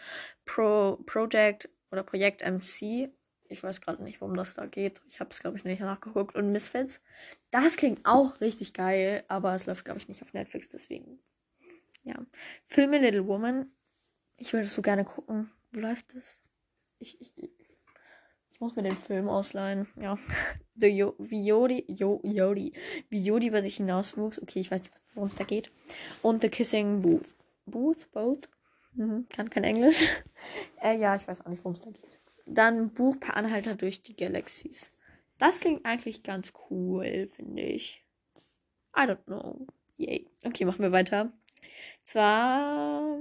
Pro 0.45 0.99
Project 1.07 1.69
oder 1.91 2.03
Projekt 2.03 2.43
MC. 2.43 3.11
Ich 3.49 3.63
weiß 3.63 3.81
gerade 3.81 4.03
nicht, 4.03 4.21
worum 4.21 4.37
das 4.37 4.55
da 4.55 4.67
geht. 4.67 5.01
Ich 5.09 5.21
habe 5.21 5.31
es, 5.31 5.41
glaube 5.41 5.57
ich, 5.57 5.65
nicht 5.65 5.81
nachgeguckt. 5.81 6.35
Und 6.35 6.53
Misfits. 6.53 7.01
Das 7.51 7.77
klingt 7.77 8.01
auch 8.05 8.41
richtig 8.41 8.73
geil, 8.73 9.25
aber 9.29 9.55
es 9.55 9.67
läuft, 9.67 9.85
glaube 9.85 10.01
ich, 10.01 10.09
nicht 10.09 10.23
auf 10.23 10.33
Netflix, 10.33 10.69
deswegen. 10.69 11.21
Ja. 12.03 12.15
Filme 12.67 12.99
Little 12.99 13.27
Woman. 13.27 13.71
Ich 14.37 14.53
würde 14.53 14.67
es 14.67 14.75
so 14.75 14.83
gerne 14.83 15.05
gucken. 15.05 15.51
Wo 15.71 15.81
läuft 15.81 16.15
das? 16.15 16.41
Ich, 16.99 17.21
ich 17.21 17.33
muss 18.63 18.77
mir 18.77 18.85
den 18.85 18.97
Film 18.97 19.29
ausleihen. 19.29 19.89
Ja. 20.01 20.17
The 20.77 20.87
jo 20.87 21.15
wie 21.19 21.45
Jodi, 21.45 21.85
jo 21.89 22.21
Jodi, 22.23 22.73
wie 23.11 23.23
Jodi 23.23 23.49
über 23.49 23.61
sich 23.61 23.77
hinauswuchs. 23.77 24.41
Okay, 24.41 24.61
ich 24.61 24.71
weiß 24.71 24.83
nicht, 24.83 24.95
worum 25.15 25.29
es 25.29 25.35
da 25.35 25.45
geht. 25.45 25.71
Und 26.23 26.41
The 26.41 26.49
Kissing 26.49 27.03
Booth. 27.03 27.27
Booth? 27.67 28.11
Both? 28.13 28.49
Mhm, 28.95 29.27
kann 29.29 29.51
kein 29.51 29.65
Englisch. 29.65 30.07
äh, 30.83 30.97
ja, 30.97 31.15
ich 31.17 31.27
weiß 31.27 31.41
auch 31.43 31.49
nicht, 31.49 31.65
worum 31.65 31.75
es 31.75 31.81
da 31.81 31.91
geht. 31.91 32.21
Dann 32.47 32.91
Buch 32.93 33.19
Per 33.21 33.37
Anhalter 33.37 33.75
durch 33.75 34.03
die 34.03 34.17
Galaxies. 34.17 34.93
Das 35.39 35.61
klingt 35.61 35.85
eigentlich 35.85 36.23
ganz 36.23 36.53
cool, 36.71 37.29
finde 37.35 37.63
ich. 37.63 38.05
I 38.97 39.01
don't 39.01 39.25
know. 39.25 39.67
Yay. 39.97 40.29
Okay, 40.45 40.65
machen 40.65 40.83
wir 40.83 40.93
weiter. 40.93 41.33
Zwar, 42.05 43.19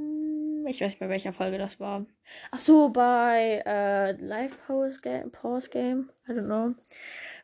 ich 0.68 0.82
weiß 0.82 0.92
nicht 0.92 1.02
mehr, 1.02 1.10
welcher 1.10 1.34
Folge 1.34 1.58
das 1.58 1.80
war. 1.80 2.06
Ach 2.52 2.60
so, 2.60 2.90
bei 2.90 3.62
äh, 3.66 4.12
Live 4.14 4.58
Pause 4.66 5.00
Game, 5.02 5.32
Pause 5.32 5.70
Game. 5.70 6.10
I 6.28 6.32
don't 6.32 6.46
know. 6.46 6.74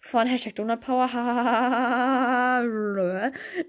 von 0.02 0.28
Hashtag 0.28 0.56
Donut 0.56 0.82
Power. 0.82 1.08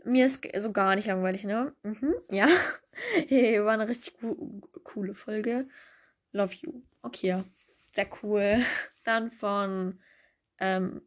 Mir 0.05 0.27
ist 0.27 0.47
so 0.57 0.73
gar 0.73 0.95
nicht 0.95 1.07
langweilig, 1.07 1.45
ne? 1.45 1.73
Mhm, 1.83 2.15
ja. 2.31 2.47
Hey, 3.29 3.65
war 3.65 3.75
eine 3.75 3.89
richtig 3.89 4.19
co 4.19 4.61
coole 4.83 5.15
Folge. 5.15 5.69
Love 6.33 6.53
you. 6.63 6.83
Okay. 7.03 7.45
Sehr 7.95 8.09
cool. 8.23 8.61
Dann 9.05 9.31
von 9.31 10.01
ähm, 10.59 11.03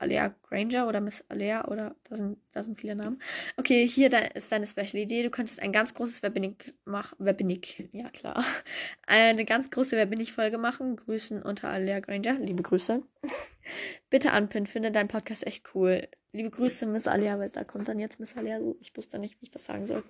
Alea 0.00 0.34
Granger 0.42 0.88
oder 0.88 1.00
Miss 1.00 1.24
Alea 1.28 1.66
oder 1.68 1.94
da 2.04 2.16
sind, 2.16 2.38
da 2.52 2.62
sind 2.62 2.80
viele 2.80 2.94
Namen. 2.94 3.20
Okay, 3.56 3.86
hier 3.86 4.10
da 4.10 4.18
ist 4.18 4.52
deine 4.52 4.66
Special-Idee. 4.66 5.22
Du 5.22 5.30
könntest 5.30 5.60
ein 5.60 5.72
ganz 5.72 5.94
großes 5.94 6.22
Webinik 6.22 6.74
machen. 6.84 7.16
Webinik, 7.18 7.88
ja 7.92 8.08
klar. 8.10 8.44
Eine 9.06 9.44
ganz 9.44 9.70
große 9.70 9.96
Webinik-Folge 9.96 10.58
machen. 10.58 10.96
Grüßen 10.96 11.42
unter 11.42 11.68
Alea 11.68 12.00
Granger. 12.00 12.34
Liebe 12.34 12.62
Grüße. 12.62 13.02
Bitte 14.10 14.32
anpinnen. 14.32 14.66
Finde 14.66 14.90
deinen 14.92 15.08
Podcast 15.08 15.46
echt 15.46 15.74
cool. 15.74 16.08
Liebe 16.32 16.50
Grüße, 16.50 16.86
Miss 16.86 17.08
Alea, 17.08 17.48
da 17.48 17.64
kommt 17.64 17.88
dann 17.88 17.98
jetzt 17.98 18.20
Miss 18.20 18.36
Alea. 18.36 18.60
Ich 18.80 18.96
wusste 18.96 19.18
nicht, 19.18 19.40
wie 19.40 19.44
ich 19.44 19.50
das 19.50 19.64
sagen 19.64 19.86
soll. 19.86 20.04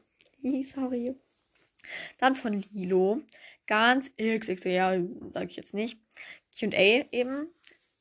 Sorry. 0.65 1.15
Dann 2.19 2.35
von 2.35 2.53
Lilo. 2.53 3.23
Ganz 3.67 4.11
XXL, 4.17 4.69
ja, 4.71 4.97
sage 5.31 5.47
ich 5.47 5.57
jetzt 5.57 5.75
nicht. 5.75 6.01
QA 6.57 7.05
eben. 7.13 7.49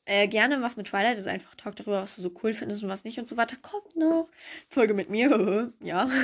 Äh, 0.07 0.27
gerne 0.29 0.61
was 0.61 0.77
mit 0.77 0.87
Twilight, 0.87 1.17
also 1.17 1.29
einfach 1.29 1.53
talk 1.55 1.75
darüber, 1.75 2.01
was 2.01 2.15
du 2.15 2.21
so 2.21 2.31
cool 2.43 2.53
findest 2.53 2.81
und 2.83 2.89
was 2.89 3.03
nicht 3.03 3.19
und 3.19 3.27
so 3.27 3.35
weiter. 3.37 3.57
Kommt 3.61 3.95
noch. 3.97 4.29
Folge 4.69 4.93
mit 4.93 5.09
mir, 5.09 5.73
ja. 5.83 6.09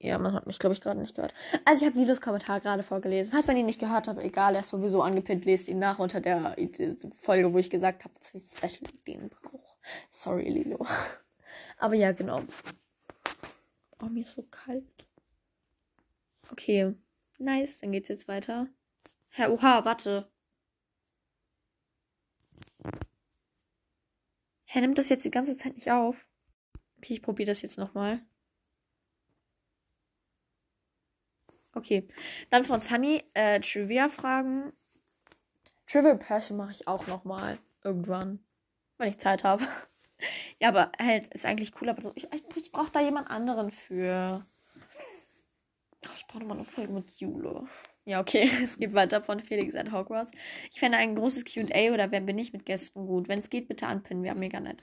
Ja, 0.00 0.18
man 0.18 0.34
hat 0.34 0.46
mich, 0.46 0.58
glaube 0.58 0.74
ich, 0.74 0.82
gerade 0.82 1.00
nicht 1.00 1.14
gehört. 1.14 1.32
Also 1.64 1.84
ich 1.84 1.90
habe 1.90 1.98
Lilos 1.98 2.20
Kommentar 2.20 2.60
gerade 2.60 2.82
vorgelesen. 2.82 3.32
Falls 3.32 3.46
man 3.46 3.56
ihn 3.56 3.64
nicht 3.66 3.80
gehört 3.80 4.06
hat, 4.06 4.18
egal, 4.18 4.54
er 4.54 4.60
ist 4.60 4.68
sowieso 4.68 5.00
angepinnt, 5.02 5.46
lest 5.46 5.68
ihn 5.68 5.78
nach 5.78 5.98
unter 5.98 6.20
der 6.20 6.54
Folge, 7.22 7.52
wo 7.54 7.58
ich 7.58 7.70
gesagt 7.70 8.04
habe, 8.04 8.14
dass 8.18 8.34
ich 8.34 8.42
Special-Ideen 8.50 9.30
brauche. 9.30 9.60
Sorry, 10.10 10.50
Lilo. 10.50 10.86
Aber 11.78 11.94
ja, 11.94 12.12
genau. 12.12 12.42
Oh, 14.02 14.06
mir 14.06 14.22
ist 14.22 14.34
so 14.34 14.42
kalt. 14.44 15.03
Okay. 16.50 16.94
Nice, 17.38 17.78
dann 17.78 17.92
geht's 17.92 18.08
jetzt 18.08 18.28
weiter. 18.28 18.68
Herr, 19.30 19.52
oha, 19.52 19.84
warte. 19.84 20.30
Herr 24.64 24.80
nimmt 24.80 24.98
das 24.98 25.08
jetzt 25.08 25.24
die 25.24 25.30
ganze 25.30 25.56
Zeit 25.56 25.74
nicht 25.74 25.90
auf. 25.90 26.26
Okay, 26.98 27.14
ich 27.14 27.22
probiere 27.22 27.48
das 27.48 27.62
jetzt 27.62 27.78
nochmal. 27.78 28.20
Okay. 31.74 32.08
Dann 32.50 32.64
von 32.64 32.80
Sunny 32.80 33.22
äh, 33.34 33.60
Trivia-Fragen. 33.60 34.72
Trivial 35.86 36.18
Person 36.18 36.56
mache 36.56 36.70
ich 36.70 36.86
auch 36.88 37.06
nochmal. 37.06 37.58
Irgendwann. 37.82 38.38
Wenn 38.96 39.08
ich 39.08 39.18
Zeit 39.18 39.44
habe. 39.44 39.66
ja, 40.60 40.68
aber 40.68 40.92
halt, 40.98 41.32
ist 41.34 41.44
eigentlich 41.44 41.72
cool, 41.80 41.88
aber 41.88 42.02
so, 42.02 42.12
ich, 42.14 42.28
ich 42.32 42.72
brauche 42.72 42.92
da 42.92 43.00
jemand 43.00 43.28
anderen 43.30 43.70
für. 43.70 44.46
Ich 46.16 46.26
brauche 46.26 46.40
nochmal 46.40 46.58
eine 46.58 46.66
Folge 46.66 46.92
mit 46.92 47.08
Jule. 47.20 47.66
Ja, 48.04 48.20
okay. 48.20 48.50
Es 48.62 48.78
geht 48.78 48.94
weiter 48.94 49.22
von 49.22 49.40
Felix 49.40 49.74
at 49.74 49.92
Hogwarts. 49.92 50.32
Ich 50.70 50.78
fände 50.78 50.98
ein 50.98 51.14
großes 51.14 51.44
QA 51.44 51.92
oder 51.92 52.10
wer 52.10 52.20
bin 52.20 52.38
ich 52.38 52.52
mit 52.52 52.66
Gästen 52.66 53.06
gut. 53.06 53.28
Wenn 53.28 53.38
es 53.38 53.50
geht, 53.50 53.68
bitte 53.68 53.86
anpinnen. 53.86 54.22
Wäre 54.22 54.36
mega 54.36 54.60
nett. 54.60 54.82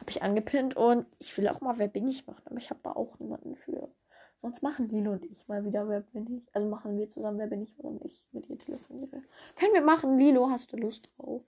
Habe 0.00 0.10
ich 0.10 0.22
angepinnt 0.22 0.76
und 0.76 1.06
ich 1.18 1.36
will 1.36 1.48
auch 1.48 1.60
mal 1.60 1.78
Wer 1.78 1.88
bin 1.88 2.08
ich 2.08 2.26
machen, 2.26 2.42
aber 2.46 2.58
ich 2.58 2.70
habe 2.70 2.80
da 2.82 2.92
auch 2.92 3.18
niemanden 3.18 3.56
für. 3.56 3.90
Sonst 4.36 4.62
machen 4.62 4.88
Lilo 4.88 5.12
und 5.12 5.24
ich 5.24 5.46
mal 5.48 5.64
wieder 5.64 5.88
Wer 5.88 6.00
bin 6.00 6.38
ich. 6.38 6.54
Also 6.54 6.68
machen 6.68 6.96
wir 6.98 7.08
zusammen 7.08 7.38
Wer 7.38 7.46
bin 7.46 7.62
ich, 7.62 7.74
warum 7.78 8.00
ich 8.04 8.26
mit 8.32 8.48
ihr 8.48 8.58
telefoniere. 8.58 9.22
Können 9.56 9.74
wir 9.74 9.82
machen, 9.82 10.18
Lilo, 10.18 10.50
hast 10.50 10.72
du 10.72 10.76
Lust 10.76 11.10
drauf? 11.16 11.42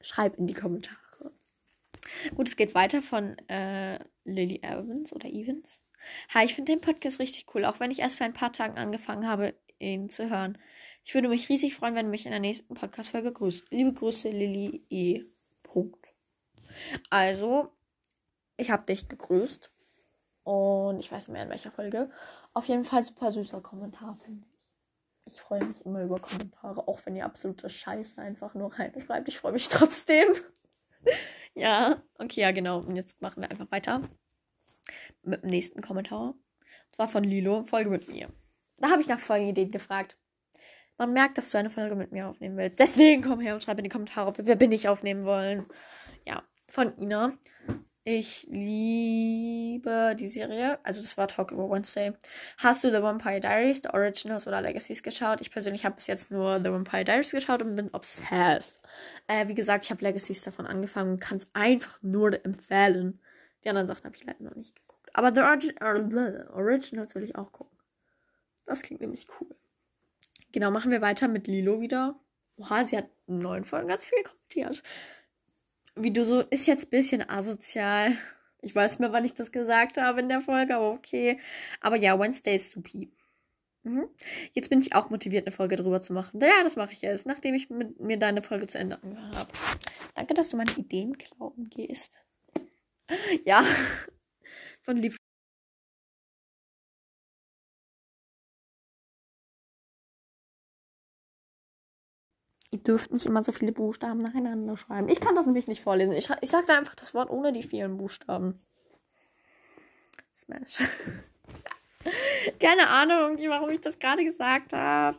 Schreib 0.00 0.38
in 0.38 0.46
die 0.46 0.54
Kommentare. 0.54 0.96
Gut, 2.34 2.48
es 2.48 2.56
geht 2.56 2.74
weiter 2.74 3.02
von 3.02 3.36
äh, 3.48 3.98
Lily 4.24 4.60
Evans 4.62 5.12
oder 5.12 5.28
Evans. 5.28 5.80
Hi, 6.34 6.44
ich 6.44 6.54
finde 6.54 6.72
den 6.72 6.80
Podcast 6.80 7.20
richtig 7.20 7.46
cool, 7.54 7.64
auch 7.64 7.80
wenn 7.80 7.90
ich 7.90 8.00
erst 8.00 8.16
vor 8.16 8.26
ein 8.26 8.32
paar 8.32 8.52
Tagen 8.52 8.78
angefangen 8.78 9.28
habe, 9.28 9.54
ihn 9.78 10.08
zu 10.08 10.30
hören. 10.30 10.58
Ich 11.04 11.14
würde 11.14 11.28
mich 11.28 11.48
riesig 11.48 11.74
freuen, 11.74 11.94
wenn 11.94 12.06
du 12.06 12.10
mich 12.10 12.26
in 12.26 12.32
der 12.32 12.40
nächsten 12.40 12.74
Podcast-Folge 12.74 13.32
grüßt. 13.32 13.70
Liebe 13.70 13.92
Grüße, 13.92 14.28
Lily 14.28 14.84
E. 14.90 15.24
Punkt. 15.62 16.12
Also, 17.10 17.72
ich 18.56 18.70
habe 18.70 18.86
dich 18.86 19.08
gegrüßt. 19.08 19.72
Und 20.44 21.00
ich 21.00 21.10
weiß 21.10 21.28
nicht 21.28 21.32
mehr 21.32 21.42
in 21.42 21.50
welcher 21.50 21.72
Folge. 21.72 22.10
Auf 22.54 22.66
jeden 22.66 22.84
Fall 22.84 23.02
super 23.02 23.32
süßer 23.32 23.60
Kommentar, 23.60 24.16
finde 24.24 24.46
ich. 24.46 25.34
Ich 25.34 25.40
freue 25.40 25.64
mich 25.64 25.84
immer 25.84 26.02
über 26.02 26.20
Kommentare, 26.20 26.86
auch 26.86 27.00
wenn 27.04 27.16
ihr 27.16 27.24
absolute 27.24 27.68
Scheiße 27.68 28.20
einfach 28.20 28.54
nur 28.54 28.72
reinschreibt. 28.72 29.26
Ich 29.26 29.38
freue 29.38 29.52
mich 29.52 29.68
trotzdem. 29.68 30.28
ja, 31.54 32.00
okay, 32.18 32.42
ja, 32.42 32.52
genau. 32.52 32.78
Und 32.78 32.94
jetzt 32.94 33.20
machen 33.20 33.42
wir 33.42 33.50
einfach 33.50 33.70
weiter 33.72 34.02
mit 35.22 35.42
dem 35.42 35.50
nächsten 35.50 35.82
Kommentar. 35.82 36.30
Und 36.30 36.94
zwar 36.94 37.08
von 37.08 37.24
Lilo, 37.24 37.64
Folge 37.64 37.90
mit 37.90 38.08
mir. 38.08 38.28
Da 38.78 38.90
habe 38.90 39.00
ich 39.00 39.08
nach 39.08 39.18
Folgenideen 39.18 39.70
gefragt. 39.70 40.18
Man 40.98 41.12
merkt, 41.12 41.36
dass 41.36 41.50
du 41.50 41.58
eine 41.58 41.70
Folge 41.70 41.94
mit 41.94 42.12
mir 42.12 42.28
aufnehmen 42.28 42.56
willst. 42.56 42.78
Deswegen 42.78 43.22
komm 43.22 43.40
her 43.40 43.54
und 43.54 43.62
schreib 43.62 43.78
in 43.78 43.84
die 43.84 43.90
Kommentare, 43.90 44.28
ob 44.28 44.38
wir 44.38 44.46
Wer 44.46 44.56
bin 44.56 44.72
ich 44.72 44.88
aufnehmen 44.88 45.24
wollen. 45.24 45.66
Ja, 46.26 46.42
von 46.68 46.96
Ina. 46.98 47.38
Ich 48.08 48.46
liebe 48.48 50.14
die 50.16 50.28
Serie. 50.28 50.78
Also 50.84 51.00
das 51.02 51.18
war 51.18 51.26
Talk 51.26 51.50
Over 51.50 51.74
Wednesday. 51.74 52.12
Hast 52.56 52.84
du 52.84 52.90
The 52.92 53.02
Vampire 53.02 53.40
Diaries, 53.40 53.80
The 53.82 53.88
Originals 53.88 54.46
oder 54.46 54.60
Legacies 54.60 55.02
geschaut? 55.02 55.40
Ich 55.40 55.50
persönlich 55.50 55.84
habe 55.84 55.96
bis 55.96 56.06
jetzt 56.06 56.30
nur 56.30 56.58
The 56.58 56.70
Vampire 56.70 57.04
Diaries 57.04 57.32
geschaut 57.32 57.62
und 57.62 57.74
bin 57.74 57.90
obsessed. 57.92 58.80
Äh, 59.26 59.48
wie 59.48 59.56
gesagt, 59.56 59.84
ich 59.84 59.90
habe 59.90 60.04
Legacies 60.04 60.42
davon 60.42 60.68
angefangen 60.68 61.14
und 61.14 61.20
kann 61.20 61.38
es 61.38 61.50
einfach 61.52 62.00
nur 62.00 62.32
empfehlen. 62.44 63.20
Die 63.64 63.68
anderen 63.68 63.88
Sachen 63.88 64.04
habe 64.04 64.16
ich 64.16 64.24
leider 64.24 64.42
noch 64.42 64.54
nicht 64.54 64.76
geguckt. 64.76 65.10
Aber 65.14 65.34
The 65.34 65.40
Origi 65.40 65.74
uh, 65.82 66.52
Originals 66.52 67.14
will 67.14 67.24
ich 67.24 67.36
auch 67.36 67.52
gucken. 67.52 67.76
Das 68.64 68.82
klingt 68.82 69.00
nämlich 69.00 69.26
cool. 69.40 69.54
Genau, 70.52 70.70
machen 70.70 70.90
wir 70.90 71.00
weiter 71.00 71.28
mit 71.28 71.46
Lilo 71.46 71.80
wieder. 71.80 72.18
Oha, 72.56 72.84
sie 72.84 72.96
hat 72.96 73.08
in 73.26 73.38
neun 73.38 73.64
Folgen 73.64 73.88
ganz 73.88 74.06
viel 74.06 74.22
kommentiert 74.22 74.82
wie 75.96 76.12
du 76.12 76.24
so, 76.24 76.40
ist 76.42 76.66
jetzt 76.66 76.86
ein 76.86 76.90
bisschen 76.90 77.28
asozial. 77.28 78.12
Ich 78.60 78.74
weiß 78.74 78.98
mehr, 78.98 79.12
wann 79.12 79.24
ich 79.24 79.34
das 79.34 79.50
gesagt 79.50 79.96
habe 79.96 80.20
in 80.20 80.28
der 80.28 80.40
Folge, 80.40 80.76
aber 80.76 80.92
okay. 80.92 81.40
Aber 81.80 81.96
ja, 81.96 82.18
Wednesday 82.18 82.54
ist 82.54 82.72
supi. 82.72 83.10
Mhm. 83.82 84.08
Jetzt 84.52 84.68
bin 84.68 84.80
ich 84.80 84.94
auch 84.94 85.10
motiviert, 85.10 85.46
eine 85.46 85.52
Folge 85.52 85.76
drüber 85.76 86.02
zu 86.02 86.12
machen. 86.12 86.40
Ja, 86.40 86.62
das 86.62 86.76
mache 86.76 86.92
ich 86.92 87.02
jetzt, 87.02 87.26
nachdem 87.26 87.54
ich 87.54 87.70
mir 87.70 88.18
deine 88.18 88.42
Folge 88.42 88.66
zu 88.66 88.78
Ende 88.78 89.02
angehört 89.02 89.36
habe. 89.36 89.50
Danke, 90.14 90.34
dass 90.34 90.50
du 90.50 90.56
meine 90.56 90.72
Ideen 90.72 91.16
klauen 91.16 91.70
gehst. 91.70 92.18
Ja. 93.44 93.62
Von 94.82 94.96
lieb 94.96 95.16
Ihr 102.72 102.78
dürft 102.78 103.12
nicht 103.12 103.26
immer 103.26 103.44
so 103.44 103.52
viele 103.52 103.72
Buchstaben 103.72 104.18
nacheinander 104.20 104.76
schreiben. 104.76 105.08
Ich 105.08 105.20
kann 105.20 105.34
das 105.34 105.46
nämlich 105.46 105.66
nicht 105.68 105.82
vorlesen. 105.82 106.12
Ich, 106.12 106.28
ich 106.40 106.50
sage 106.50 106.66
da 106.66 106.76
einfach 106.76 106.96
das 106.96 107.14
Wort 107.14 107.30
ohne 107.30 107.52
die 107.52 107.62
vielen 107.62 107.96
Buchstaben. 107.96 108.60
Smash. 110.34 110.78
Keine 112.60 112.88
Ahnung, 112.88 113.38
warum 113.48 113.70
ich 113.70 113.80
das 113.80 113.98
gerade 113.98 114.24
gesagt 114.24 114.72
habe. 114.72 115.16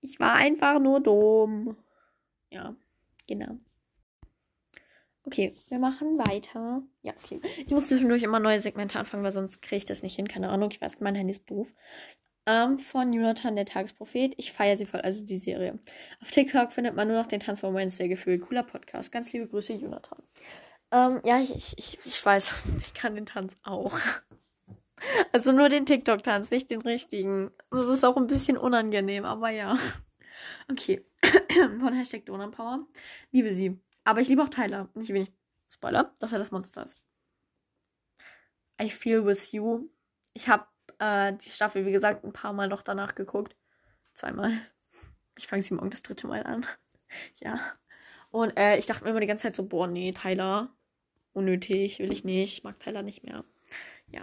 Ich 0.00 0.18
war 0.20 0.34
einfach 0.34 0.78
nur 0.78 1.00
dumm. 1.00 1.76
Ja, 2.50 2.74
genau. 3.26 3.58
Okay, 5.28 5.54
wir 5.68 5.78
machen 5.78 6.16
weiter. 6.16 6.82
Ja, 7.02 7.12
okay. 7.22 7.38
Ich 7.58 7.70
muss 7.70 7.88
zwischendurch 7.88 8.22
immer 8.22 8.40
neue 8.40 8.60
Segmente 8.60 8.98
anfangen, 8.98 9.22
weil 9.22 9.32
sonst 9.32 9.60
kriege 9.60 9.76
ich 9.76 9.84
das 9.84 10.02
nicht 10.02 10.16
hin. 10.16 10.26
Keine 10.26 10.48
Ahnung, 10.48 10.70
ich 10.72 10.80
weiß, 10.80 11.00
mein 11.00 11.14
Handy 11.14 11.32
ist 11.32 11.50
doof 11.50 11.74
ähm, 12.48 12.78
von 12.78 13.12
Jonathan, 13.12 13.56
der 13.56 13.66
Tagesprophet. 13.66 14.32
Ich 14.38 14.52
feiere 14.52 14.76
sie 14.76 14.86
voll, 14.86 15.02
also 15.02 15.22
die 15.22 15.36
Serie. 15.36 15.78
Auf 16.22 16.30
TikTok 16.30 16.72
findet 16.72 16.96
man 16.96 17.06
nur 17.06 17.18
noch 17.18 17.26
den 17.26 17.40
Tanz 17.40 17.60
von 17.60 17.74
Wednesday 17.74 18.08
gefühlt. 18.08 18.40
Cooler 18.40 18.62
Podcast. 18.62 19.12
Ganz 19.12 19.30
liebe 19.34 19.46
Grüße, 19.46 19.74
Jonathan. 19.74 20.22
Ähm, 20.90 21.20
ja, 21.24 21.38
ich, 21.40 21.54
ich, 21.54 21.76
ich, 21.76 21.98
ich 22.06 22.24
weiß, 22.24 22.54
ich 22.80 22.94
kann 22.94 23.14
den 23.14 23.26
Tanz 23.26 23.54
auch. 23.62 23.96
Also 25.32 25.52
nur 25.52 25.68
den 25.68 25.86
TikTok-Tanz, 25.86 26.50
nicht 26.50 26.70
den 26.72 26.82
richtigen. 26.82 27.52
Das 27.70 27.86
ist 27.86 28.02
auch 28.02 28.16
ein 28.16 28.26
bisschen 28.26 28.56
unangenehm, 28.58 29.24
aber 29.24 29.50
ja. 29.50 29.78
Okay. 30.68 31.06
Von 31.78 31.92
Hashtag 31.92 32.26
Donaupower. 32.26 32.84
Liebe 33.30 33.52
sie. 33.52 33.78
Aber 34.08 34.22
ich 34.22 34.28
liebe 34.28 34.42
auch 34.42 34.48
Tyler. 34.48 34.88
Nicht 34.94 35.12
wenig 35.12 35.30
Spoiler, 35.68 36.14
dass 36.18 36.32
er 36.32 36.38
das 36.38 36.50
Monster 36.50 36.82
ist. 36.82 36.96
I 38.80 38.88
feel 38.88 39.26
with 39.26 39.52
you. 39.52 39.90
Ich 40.32 40.48
habe 40.48 40.66
äh, 40.98 41.34
die 41.34 41.50
Staffel, 41.50 41.84
wie 41.84 41.92
gesagt, 41.92 42.24
ein 42.24 42.32
paar 42.32 42.54
Mal 42.54 42.68
noch 42.68 42.80
danach 42.80 43.14
geguckt. 43.14 43.54
Zweimal. 44.14 44.50
Ich 45.36 45.46
fange 45.46 45.62
sie 45.62 45.74
morgen 45.74 45.90
das 45.90 46.00
dritte 46.00 46.26
Mal 46.26 46.42
an. 46.44 46.66
ja. 47.36 47.60
Und 48.30 48.58
äh, 48.58 48.78
ich 48.78 48.86
dachte 48.86 49.04
mir 49.04 49.10
immer 49.10 49.20
die 49.20 49.26
ganze 49.26 49.42
Zeit 49.42 49.56
so, 49.56 49.66
boah, 49.66 49.86
nee, 49.86 50.12
Tyler, 50.12 50.74
unnötig, 51.34 51.98
will 51.98 52.10
ich 52.10 52.24
nicht. 52.24 52.54
Ich 52.54 52.64
mag 52.64 52.80
Tyler 52.80 53.02
nicht 53.02 53.24
mehr. 53.24 53.44
Ja. 54.06 54.22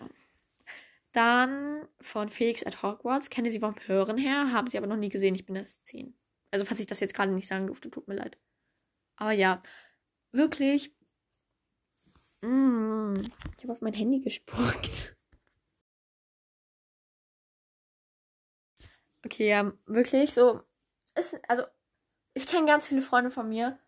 Dann 1.11 1.87
von 2.01 2.29
Felix 2.29 2.65
at 2.65 2.81
Hogwarts. 2.81 3.29
Kenne 3.29 3.51
sie 3.51 3.59
vom 3.59 3.75
Hören 3.85 4.17
her, 4.17 4.51
habe 4.51 4.71
sie 4.71 4.79
aber 4.79 4.87
noch 4.87 4.97
nie 4.97 5.09
gesehen. 5.09 5.35
Ich 5.35 5.45
bin 5.45 5.55
erst 5.55 5.85
10. 5.85 6.17
Also, 6.49 6.65
falls 6.65 6.79
ich 6.79 6.87
das 6.87 7.01
jetzt 7.01 7.13
gerade 7.13 7.31
nicht 7.31 7.47
sagen 7.47 7.67
durfte, 7.67 7.91
tut 7.91 8.07
mir 8.07 8.15
leid. 8.15 8.39
Aber 9.17 9.31
ja, 9.33 9.61
wirklich. 10.31 10.93
Mm, 12.41 13.15
ich 13.57 13.63
habe 13.63 13.73
auf 13.73 13.81
mein 13.81 13.93
Handy 13.93 14.19
gespuckt. 14.21 15.17
Okay, 19.25 19.49
ja, 19.49 19.71
wirklich 19.85 20.33
so. 20.33 20.61
Ist, 21.17 21.39
also, 21.47 21.63
ich 22.33 22.47
kenne 22.47 22.67
ganz 22.67 22.87
viele 22.87 23.01
Freunde 23.01 23.31
von 23.31 23.49
mir, 23.49 23.79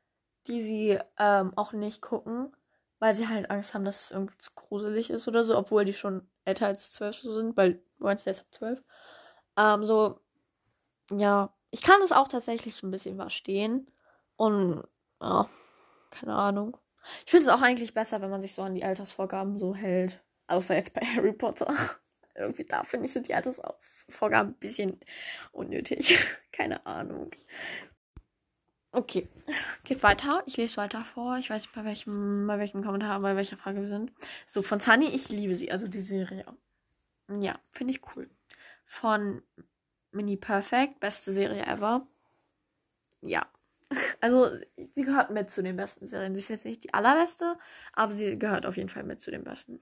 die 0.48 0.62
sie 0.62 1.00
ähm, 1.20 1.54
auch 1.58 1.74
nicht 1.74 2.02
gucken, 2.02 2.56
weil 3.00 3.14
sie 3.16 3.28
halt 3.30 3.52
Angst 3.52 3.74
haben, 3.74 3.86
dass 3.86 4.06
es 4.06 4.12
irgendwie 4.12 4.38
zu 4.40 4.52
gruselig 4.56 5.10
ist 5.12 5.28
oder 5.28 5.44
so, 5.44 5.58
obwohl 5.58 5.86
die 5.86 5.94
schon 5.94 6.30
älter 6.46 6.68
als 6.68 6.92
zwölf 6.94 7.18
sind, 7.18 7.58
weil 7.58 7.82
meinst 8.00 8.26
jetzt 8.28 8.42
ab 8.42 8.48
zwölf. 8.52 8.84
Ähm, 9.58 9.84
so, 9.86 10.20
ja, 11.12 11.54
ich 11.72 11.82
kann 11.82 12.02
es 12.04 12.12
auch 12.12 12.28
tatsächlich 12.28 12.82
ein 12.84 12.92
bisschen 12.92 13.18
verstehen. 13.18 13.92
Und, 14.38 14.84
ja, 15.22 15.50
keine 16.12 16.36
Ahnung. 16.36 16.78
Ich 17.26 17.32
finde 17.32 17.48
es 17.48 17.52
auch 17.52 17.62
eigentlich 17.62 17.94
besser, 17.94 18.22
wenn 18.22 18.30
man 18.30 18.42
sich 18.42 18.54
so 18.54 18.62
an 18.62 18.76
die 18.76 18.84
Altersvorgaben 18.84 19.58
so 19.58 19.76
hält. 19.76 20.24
Außer 20.48 20.76
jetzt 20.76 20.94
bei 20.94 21.02
Harry 21.16 21.34
Potter. 21.34 21.74
Irgendwie 22.36 22.66
da 22.66 22.84
finde 22.84 23.06
ich, 23.06 23.14
sind 23.14 23.28
die 23.28 23.34
Altersvorgaben 23.34 24.52
ein 24.52 24.60
bisschen 24.60 25.00
unnötig. 25.52 26.18
keine 26.52 26.86
Ahnung. 26.86 27.32
Okay, 28.92 29.28
geht 29.84 30.02
weiter. 30.02 30.42
Ich 30.46 30.58
lese 30.58 30.78
weiter 30.78 31.04
vor. 31.04 31.38
Ich 31.38 31.50
weiß 31.50 31.64
nicht, 31.64 31.76
bei 31.76 31.84
welchem, 31.84 32.48
bei 32.48 32.58
welchem 32.58 32.84
Kommentar, 32.84 33.20
bei 33.20 33.36
welcher 33.36 33.58
Frage 33.58 33.82
wir 33.82 33.88
sind. 33.88 34.12
So, 34.48 34.62
von 34.62 34.80
Sunny, 34.80 35.08
ich 35.10 35.30
liebe 35.30 35.56
sie, 35.56 35.72
also 35.72 35.88
die 35.88 36.02
Serie. 36.02 36.46
Ja, 37.30 37.60
finde 37.72 37.92
ich 37.94 38.02
cool. 38.16 38.30
Von 38.86 39.44
Mini 40.12 40.38
Perfect, 40.38 41.00
beste 41.00 41.32
Serie 41.32 41.66
ever. 41.66 42.08
Ja. 43.22 43.46
Also, 44.20 44.50
sie 44.96 45.04
gehört 45.04 45.30
mit 45.32 45.52
zu 45.52 45.64
den 45.64 45.78
besten 45.78 46.08
Serien. 46.08 46.36
Sie 46.36 46.42
ist 46.42 46.50
jetzt 46.50 46.66
nicht 46.66 46.84
die 46.84 46.94
allerbeste, 46.94 47.58
aber 47.94 48.14
sie 48.14 48.38
gehört 48.38 48.66
auf 48.66 48.78
jeden 48.78 48.90
Fall 48.90 49.04
mit 49.04 49.22
zu 49.22 49.32
den 49.32 49.44
besten. 49.44 49.82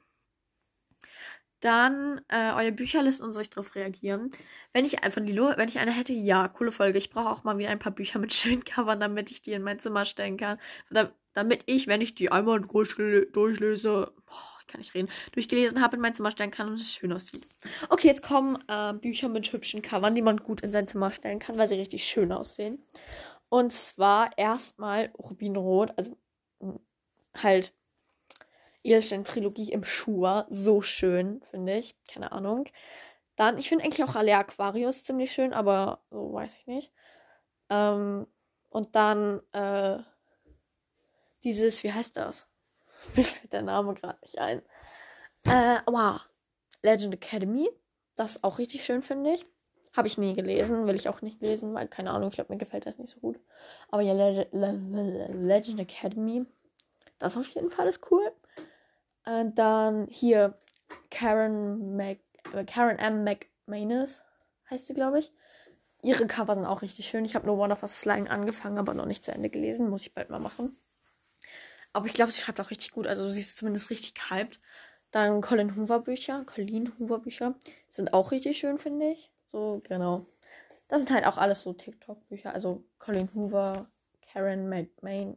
Dann 1.61 2.21
äh, 2.27 2.51
eure 2.51 2.71
Bücherlisten 2.71 3.25
und 3.25 3.33
soll 3.33 3.43
ich 3.43 3.49
darauf 3.49 3.73
reagieren. 3.75 4.29
Wenn 4.73 4.85
ich 4.85 4.97
von 5.09 5.25
Lilo, 5.25 5.51
wenn 5.55 5.69
ich 5.69 5.79
eine 5.79 5.91
hätte, 5.91 6.13
ja, 6.13 6.47
coole 6.47 6.71
Folge. 6.71 6.97
Ich 6.97 7.09
brauche 7.09 7.29
auch 7.29 7.43
mal 7.43 7.57
wieder 7.57 7.69
ein 7.69 7.79
paar 7.79 7.93
Bücher 7.93 8.19
mit 8.19 8.33
schönen 8.35 8.63
Covern, 8.63 8.99
damit 8.99 9.31
ich 9.31 9.41
die 9.41 9.53
in 9.53 9.63
mein 9.63 9.79
Zimmer 9.79 10.05
stellen 10.05 10.37
kann. 10.37 10.59
Da, 10.91 11.11
damit 11.33 11.63
ich, 11.65 11.87
wenn 11.87 12.01
ich 12.01 12.13
die 12.13 12.31
einmal 12.31 12.61
durchlese, 12.61 14.11
boah, 14.25 14.55
kann 14.67 14.81
ich 14.81 14.93
reden, 14.93 15.09
durchgelesen 15.31 15.81
habe, 15.81 15.95
in 15.95 16.01
mein 16.01 16.13
Zimmer 16.15 16.31
stellen 16.31 16.51
kann 16.51 16.67
und 16.67 16.79
es 16.79 16.93
schön 16.93 17.13
aussieht. 17.13 17.47
Okay, 17.89 18.07
jetzt 18.07 18.23
kommen 18.23 18.57
äh, 18.67 18.93
Bücher 18.93 19.29
mit 19.29 19.51
hübschen 19.51 19.81
Covern, 19.81 20.15
die 20.15 20.21
man 20.21 20.37
gut 20.37 20.61
in 20.61 20.71
sein 20.71 20.87
Zimmer 20.87 21.11
stellen 21.11 21.39
kann, 21.39 21.57
weil 21.57 21.67
sie 21.67 21.75
richtig 21.75 22.03
schön 22.03 22.31
aussehen. 22.31 22.83
Und 23.49 23.71
zwar 23.71 24.37
erstmal 24.37 25.11
Rubinrot, 25.17 25.93
also 25.97 26.17
halt 27.35 27.73
Edelstein-Trilogie 28.83 29.71
im 29.71 29.83
Schuh 29.83 30.43
So 30.49 30.81
schön, 30.81 31.41
finde 31.49 31.77
ich. 31.77 31.95
Keine 32.07 32.31
Ahnung. 32.31 32.65
Dann, 33.35 33.57
ich 33.57 33.67
finde 33.67 33.83
eigentlich 33.83 34.03
auch 34.03 34.15
Alea 34.15 34.39
Aquarius 34.39 35.03
ziemlich 35.03 35.33
schön, 35.33 35.53
aber 35.53 36.03
so 36.09 36.33
weiß 36.33 36.55
ich 36.55 36.67
nicht. 36.67 36.93
Ähm, 37.69 38.27
und 38.69 38.95
dann 38.95 39.41
äh, 39.51 39.99
dieses, 41.43 41.83
wie 41.83 41.91
heißt 41.91 42.15
das? 42.15 42.47
Mir 43.15 43.23
fällt 43.23 43.53
der 43.53 43.61
Name 43.61 43.93
gerade 43.93 44.19
nicht 44.21 44.39
ein. 44.39 44.61
Äh, 45.45 45.79
wow. 45.85 46.21
Legend 46.81 47.13
Academy. 47.15 47.69
Das 48.15 48.37
ist 48.37 48.43
auch 48.43 48.57
richtig 48.59 48.85
schön, 48.85 49.01
finde 49.01 49.33
ich. 49.33 49.45
Habe 49.95 50.07
ich 50.07 50.17
nie 50.17 50.33
gelesen, 50.33 50.87
will 50.87 50.95
ich 50.95 51.07
auch 51.07 51.21
nicht 51.21 51.41
lesen, 51.41 51.73
weil 51.73 51.87
keine 51.87 52.11
Ahnung, 52.11 52.29
ich 52.29 52.35
glaube, 52.35 52.53
mir 52.53 52.59
gefällt 52.59 52.85
das 52.85 52.97
nicht 52.97 53.13
so 53.13 53.19
gut. 53.19 53.39
Aber 53.89 54.01
ja, 54.01 54.13
Le 54.13 54.47
Le 54.51 55.27
Legend 55.33 55.79
Academy, 55.79 56.45
das 57.17 57.37
auf 57.37 57.47
jeden 57.47 57.69
Fall 57.69 57.87
ist 57.87 58.11
cool. 58.11 58.31
Äh, 59.25 59.45
dann 59.53 60.07
hier 60.07 60.57
Karen, 61.09 61.95
Mac, 61.95 62.19
äh, 62.53 62.65
Karen 62.65 62.99
M. 62.99 63.23
McManus 63.23 64.21
heißt 64.69 64.87
sie, 64.87 64.93
glaube 64.93 65.19
ich. 65.19 65.31
Ihre 66.01 66.27
Cover 66.27 66.53
sind 66.53 66.65
auch 66.65 66.81
richtig 66.81 67.07
schön. 67.07 67.25
Ich 67.25 67.33
habe 67.33 67.47
nur 67.47 67.57
One 67.57 67.73
of 67.73 67.81
Us 67.81 68.01
Slang 68.01 68.27
angefangen, 68.27 68.77
aber 68.77 68.93
noch 68.93 69.07
nicht 69.07 69.25
zu 69.25 69.31
Ende 69.31 69.49
gelesen. 69.49 69.89
Muss 69.89 70.01
ich 70.01 70.13
bald 70.13 70.29
mal 70.29 70.39
machen. 70.39 70.77
Aber 71.93 72.05
ich 72.05 72.13
glaube, 72.13 72.31
sie 72.31 72.41
schreibt 72.41 72.59
auch 72.59 72.69
richtig 72.69 72.91
gut. 72.91 73.07
Also 73.07 73.27
sie 73.29 73.39
ist 73.39 73.57
zumindest 73.57 73.89
richtig 73.89 74.13
gehypt. 74.13 74.59
Dann 75.11 75.41
Colin 75.41 75.75
Hoover 75.75 76.01
Bücher. 76.01 76.43
Colin 76.45 76.91
Hoover 76.99 77.19
Bücher 77.19 77.55
sind 77.89 78.13
auch 78.13 78.31
richtig 78.31 78.57
schön, 78.57 78.77
finde 78.77 79.11
ich. 79.11 79.31
So, 79.45 79.81
genau. 79.87 80.25
Das 80.87 80.99
sind 81.01 81.11
halt 81.11 81.25
auch 81.25 81.37
alles 81.37 81.63
so 81.63 81.73
TikTok-Bücher. 81.73 82.53
Also 82.53 82.83
Colin 82.99 83.29
Hoover, 83.33 83.87
Karen 84.31 84.69
McMahon, 84.69 85.35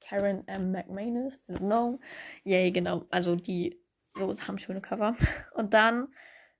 Karen 0.00 0.46
M. 0.48 0.72
McManus, 0.72 1.34
I 1.48 1.52
don't 1.52 1.58
know. 1.58 2.00
Yay, 2.44 2.70
genau. 2.72 3.04
Also 3.10 3.36
die 3.36 3.78
so 4.18 4.34
haben 4.46 4.58
schöne 4.58 4.80
Cover. 4.80 5.16
Und 5.54 5.74
dann 5.74 6.08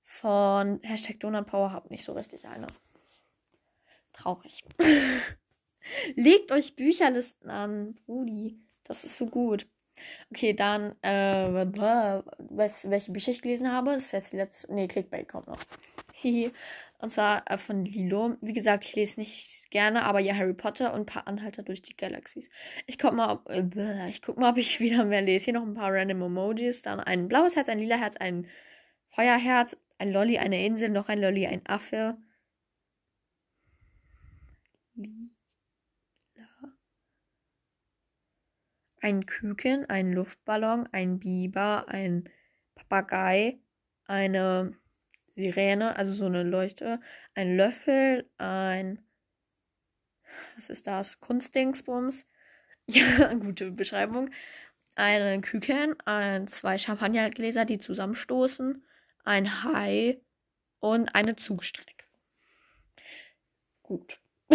von 0.02 0.80
Hashtag 0.82 1.20
Donut 1.20 1.46
Power 1.46 1.72
hab 1.72 1.90
nicht 1.90 2.04
so 2.04 2.12
richtig 2.12 2.46
eine. 2.46 2.66
Traurig. 4.12 4.64
Legt 6.14 6.52
euch 6.52 6.76
Bücherlisten 6.76 7.50
an, 7.50 7.94
Brudi. 8.06 8.58
Das 8.84 9.04
ist 9.04 9.16
so 9.16 9.26
gut. 9.26 9.66
Okay, 10.30 10.54
dann, 10.54 10.94
äh, 11.02 11.66
was, 12.50 12.88
welche 12.88 13.12
Bücher 13.12 13.32
ich 13.32 13.42
gelesen 13.42 13.70
habe. 13.70 13.94
Das 13.94 14.06
ist 14.06 14.12
jetzt 14.12 14.32
die 14.32 14.36
letzte. 14.36 14.72
Nee, 14.72 14.88
Clickbait 14.88 15.28
kommt 15.28 15.48
noch. 15.48 15.58
Und 17.00 17.10
zwar 17.10 17.48
äh, 17.48 17.58
von 17.58 17.84
Lilo. 17.84 18.36
Wie 18.40 18.52
gesagt, 18.52 18.84
ich 18.84 18.96
lese 18.96 19.20
nicht 19.20 19.70
gerne, 19.70 20.04
aber 20.04 20.18
ja, 20.18 20.34
Harry 20.34 20.54
Potter 20.54 20.92
und 20.92 21.00
ein 21.00 21.06
paar 21.06 21.28
Anhalter 21.28 21.62
durch 21.62 21.80
die 21.80 21.96
Galaxies. 21.96 22.50
Ich 22.86 22.98
guck 22.98 23.14
mal, 23.14 23.30
ob, 23.30 23.48
äh, 23.48 24.08
ich 24.08 24.20
guck 24.20 24.36
mal, 24.36 24.50
ob 24.50 24.58
ich 24.58 24.80
wieder 24.80 25.04
mehr 25.04 25.22
lese. 25.22 25.46
Hier 25.46 25.54
noch 25.54 25.62
ein 25.62 25.74
paar 25.74 25.92
random 25.92 26.22
Emojis. 26.22 26.82
Dann 26.82 26.98
ein 27.00 27.28
blaues 27.28 27.54
Herz, 27.54 27.68
ein 27.68 27.78
lila 27.78 27.96
Herz, 27.96 28.16
ein 28.16 28.48
Feuerherz, 29.10 29.76
ein 29.98 30.12
Lolly, 30.12 30.38
eine 30.38 30.64
Insel, 30.64 30.88
noch 30.90 31.08
ein 31.08 31.20
Lolly, 31.20 31.46
ein 31.46 31.64
Affe. 31.66 32.18
Lila. 34.94 35.28
Ein 39.00 39.24
Küken, 39.26 39.86
ein 39.88 40.12
Luftballon, 40.12 40.88
ein 40.90 41.20
Biber, 41.20 41.88
ein 41.88 42.28
Papagei, 42.74 43.60
eine 44.06 44.76
Sirene, 45.38 45.96
also 45.96 46.12
so 46.12 46.26
eine 46.26 46.42
Leuchte, 46.42 47.00
ein 47.34 47.56
Löffel, 47.56 48.28
ein 48.38 48.98
was 50.56 50.68
ist 50.68 50.86
das? 50.86 51.20
Kunstdingsbums. 51.20 52.26
Ja, 52.90 53.34
gute 53.34 53.70
Beschreibung. 53.70 54.30
Eine 54.94 55.42
Küken, 55.42 55.94
ein, 56.06 56.48
zwei 56.48 56.78
Champagnergläser, 56.78 57.66
die 57.66 57.78
zusammenstoßen, 57.78 58.82
ein 59.24 59.62
Hai 59.62 60.22
und 60.80 61.14
eine 61.14 61.36
Zugstrecke. 61.36 62.06
Gut. 63.82 64.18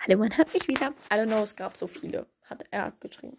Hallo, 0.00 0.18
man 0.18 0.36
hört 0.36 0.52
mich 0.52 0.68
wieder. 0.68 0.90
I 1.10 1.14
don't 1.14 1.28
know, 1.28 1.42
es 1.42 1.56
gab 1.56 1.78
so 1.78 1.86
viele, 1.86 2.26
hat 2.44 2.66
er 2.70 2.92
geschrieben. 3.00 3.38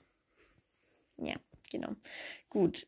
Ja 1.18 1.36
genau. 1.74 1.96
Gut. 2.54 2.88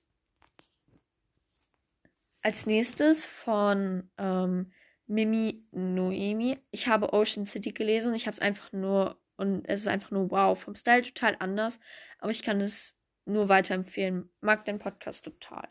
Als 2.43 2.67
nächstes 2.67 3.25
von 3.25 4.11
ähm, 4.19 4.71
Mimi 5.07 5.67
Noemi. 5.71 6.59
Ich 6.69 6.87
habe 6.87 7.13
Ocean 7.13 7.47
City 7.47 7.71
gelesen. 7.71 8.13
Ich 8.13 8.27
habe 8.27 8.35
es 8.35 8.39
einfach 8.39 8.71
nur 8.73 9.19
und 9.37 9.65
es 9.67 9.81
ist 9.81 9.87
einfach 9.87 10.11
nur 10.11 10.29
wow. 10.29 10.57
Vom 10.57 10.75
Style 10.75 11.01
total 11.01 11.35
anders, 11.39 11.79
aber 12.19 12.29
ich 12.29 12.43
kann 12.43 12.61
es 12.61 12.95
nur 13.25 13.49
weiterempfehlen. 13.49 14.29
Mag 14.39 14.65
den 14.65 14.77
Podcast 14.77 15.25
total. 15.25 15.67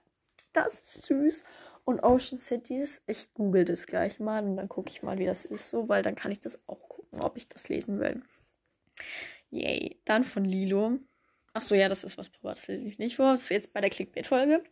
Das 0.53 0.81
ist 0.81 1.07
süß. 1.07 1.45
Und 1.85 2.03
Ocean 2.03 2.41
Cities, 2.41 3.01
ich 3.07 3.33
google 3.33 3.65
das 3.65 3.87
gleich 3.87 4.19
mal 4.19 4.43
und 4.45 4.57
dann 4.57 4.69
gucke 4.69 4.91
ich 4.91 5.05
mal, 5.05 5.19
wie 5.19 5.27
das 5.27 5.45
ist 5.45 5.71
so, 5.71 5.89
weil 5.89 6.03
dann 6.03 6.17
kann 6.17 6.33
ich 6.33 6.41
das 6.41 6.69
auch 6.69 6.89
gucken, 6.89 7.21
ob 7.21 7.37
ich 7.37 7.49
das 7.49 7.69
lesen 7.69 8.01
will. 8.01 8.25
Yay. 9.51 10.01
Dann 10.05 10.25
von 10.25 10.45
Lilo. 10.45 10.99
Ach 11.57 11.63
so, 11.63 11.77
ja, 11.77 11.89
das 11.89 12.03
ist 12.03 12.19
was 12.19 12.31
Privates, 12.31 12.67
lese 12.67 12.85
ich 12.89 12.99
nicht 12.99 13.15
vor. 13.15 13.31
Das 13.33 13.45
ist 13.45 13.49
jetzt 13.51 13.73
bei 13.73 13.81
der 13.81 13.89
Clickbait-Folge. 13.89 14.65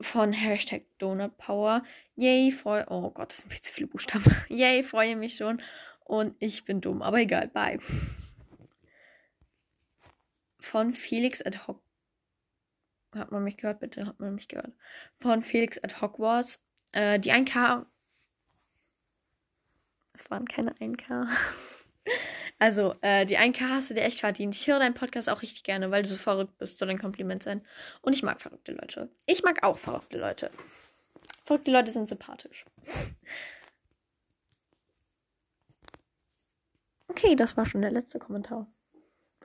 Von 0.00 0.32
Hashtag 0.32 0.86
Donut 0.98 1.36
Power. 1.36 1.84
Yay, 2.16 2.52
freue. 2.52 2.86
Oh 2.88 3.10
Gott, 3.10 3.30
das 3.30 3.38
sind 3.38 3.52
viel 3.52 3.60
zu 3.60 3.70
viele 3.70 3.88
Buchstaben. 3.88 4.24
Yay, 4.48 4.82
freue 4.82 5.14
mich 5.14 5.36
schon. 5.36 5.62
Und 6.04 6.34
ich 6.38 6.64
bin 6.64 6.80
dumm, 6.80 7.02
aber 7.02 7.18
egal, 7.18 7.48
bye. 7.48 7.78
Von 10.58 10.94
Felix 10.94 11.42
at 11.44 11.68
Hoc. 11.68 11.82
Hat 13.14 13.30
man 13.30 13.44
mich 13.44 13.58
gehört, 13.58 13.80
bitte? 13.80 14.06
Hat 14.06 14.18
man 14.20 14.34
mich 14.34 14.48
gehört? 14.48 14.72
Von 15.20 15.42
Felix 15.42 15.76
at 15.84 16.00
Hogwarts. 16.00 16.64
Äh, 16.92 17.20
die 17.20 17.30
1K. 17.30 17.84
Es 20.14 20.30
waren 20.30 20.46
keine 20.46 20.72
1K. 20.72 21.28
Also, 22.62 22.94
äh, 23.00 23.26
die 23.26 23.38
1K 23.38 23.70
hast 23.70 23.90
du 23.90 23.94
dir 23.94 24.02
echt 24.02 24.20
verdient. 24.20 24.54
Ich 24.54 24.68
höre 24.68 24.78
deinen 24.78 24.94
Podcast 24.94 25.28
auch 25.28 25.42
richtig 25.42 25.64
gerne, 25.64 25.90
weil 25.90 26.04
du 26.04 26.08
so 26.08 26.14
verrückt 26.14 26.58
bist. 26.58 26.78
Soll 26.78 26.90
ein 26.90 26.98
Kompliment 27.00 27.42
sein. 27.42 27.66
Und 28.02 28.12
ich 28.12 28.22
mag 28.22 28.40
verrückte 28.40 28.70
Leute. 28.70 29.10
Ich 29.26 29.42
mag 29.42 29.64
auch 29.64 29.76
verrückte 29.76 30.16
Leute. 30.16 30.48
Verrückte 31.44 31.72
Leute 31.72 31.90
sind 31.90 32.08
sympathisch. 32.08 32.64
Okay, 37.08 37.34
das 37.34 37.56
war 37.56 37.66
schon 37.66 37.82
der 37.82 37.90
letzte 37.90 38.20
Kommentar. 38.20 38.68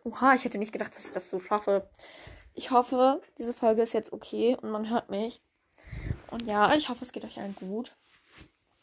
Oha, 0.04 0.36
ich 0.36 0.46
hätte 0.46 0.60
nicht 0.60 0.72
gedacht, 0.72 0.96
dass 0.96 1.08
ich 1.08 1.12
das 1.12 1.28
so 1.28 1.40
schaffe. 1.40 1.90
Ich 2.54 2.70
hoffe, 2.70 3.24
diese 3.40 3.56
Folge 3.56 3.82
ist 3.82 3.94
jetzt 3.94 4.14
okay 4.14 4.56
und 4.62 4.70
man 4.70 4.92
hört 4.92 5.10
mich. 5.10 5.42
Und 6.30 6.44
ja, 6.44 6.72
ich 6.76 6.88
hoffe, 6.90 7.04
es 7.04 7.14
geht 7.14 7.26
euch 7.26 7.40
allen 7.40 7.56
gut. 7.56 7.96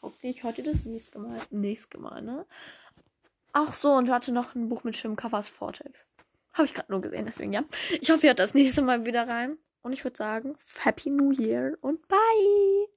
Hoffentlich 0.01 0.43
hört 0.43 0.57
ihr 0.57 0.65
das 0.65 0.83
nächste 0.83 1.19
Mal. 1.19 1.39
Nächste 1.51 1.97
Mal, 1.99 2.21
ne? 2.21 2.45
Ach 3.57 3.73
so, 3.73 3.93
und 3.93 4.09
warte 4.09 4.33
noch 4.33 4.53
ein 4.53 4.67
Buch 4.67 4.83
mit 4.83 4.97
schönem 4.97 5.15
Covers 5.15 5.49
Vortex. 5.49 6.05
Habe 6.55 6.65
ich 6.65 6.73
gerade 6.73 6.91
nur 6.91 6.99
gesehen, 6.99 7.25
deswegen 7.25 7.53
ja. 7.53 7.63
Ich 8.01 8.11
hoffe, 8.11 8.25
ihr 8.25 8.31
hört 8.31 8.39
das 8.39 8.53
nächste 8.53 8.81
Mal 8.81 9.05
wieder 9.05 9.29
rein. 9.29 9.57
Und 9.81 9.93
ich 9.93 10.03
würde 10.03 10.17
sagen, 10.17 10.57
Happy 10.79 11.09
New 11.09 11.31
Year 11.31 11.77
und 11.79 12.05
bye! 12.09 12.94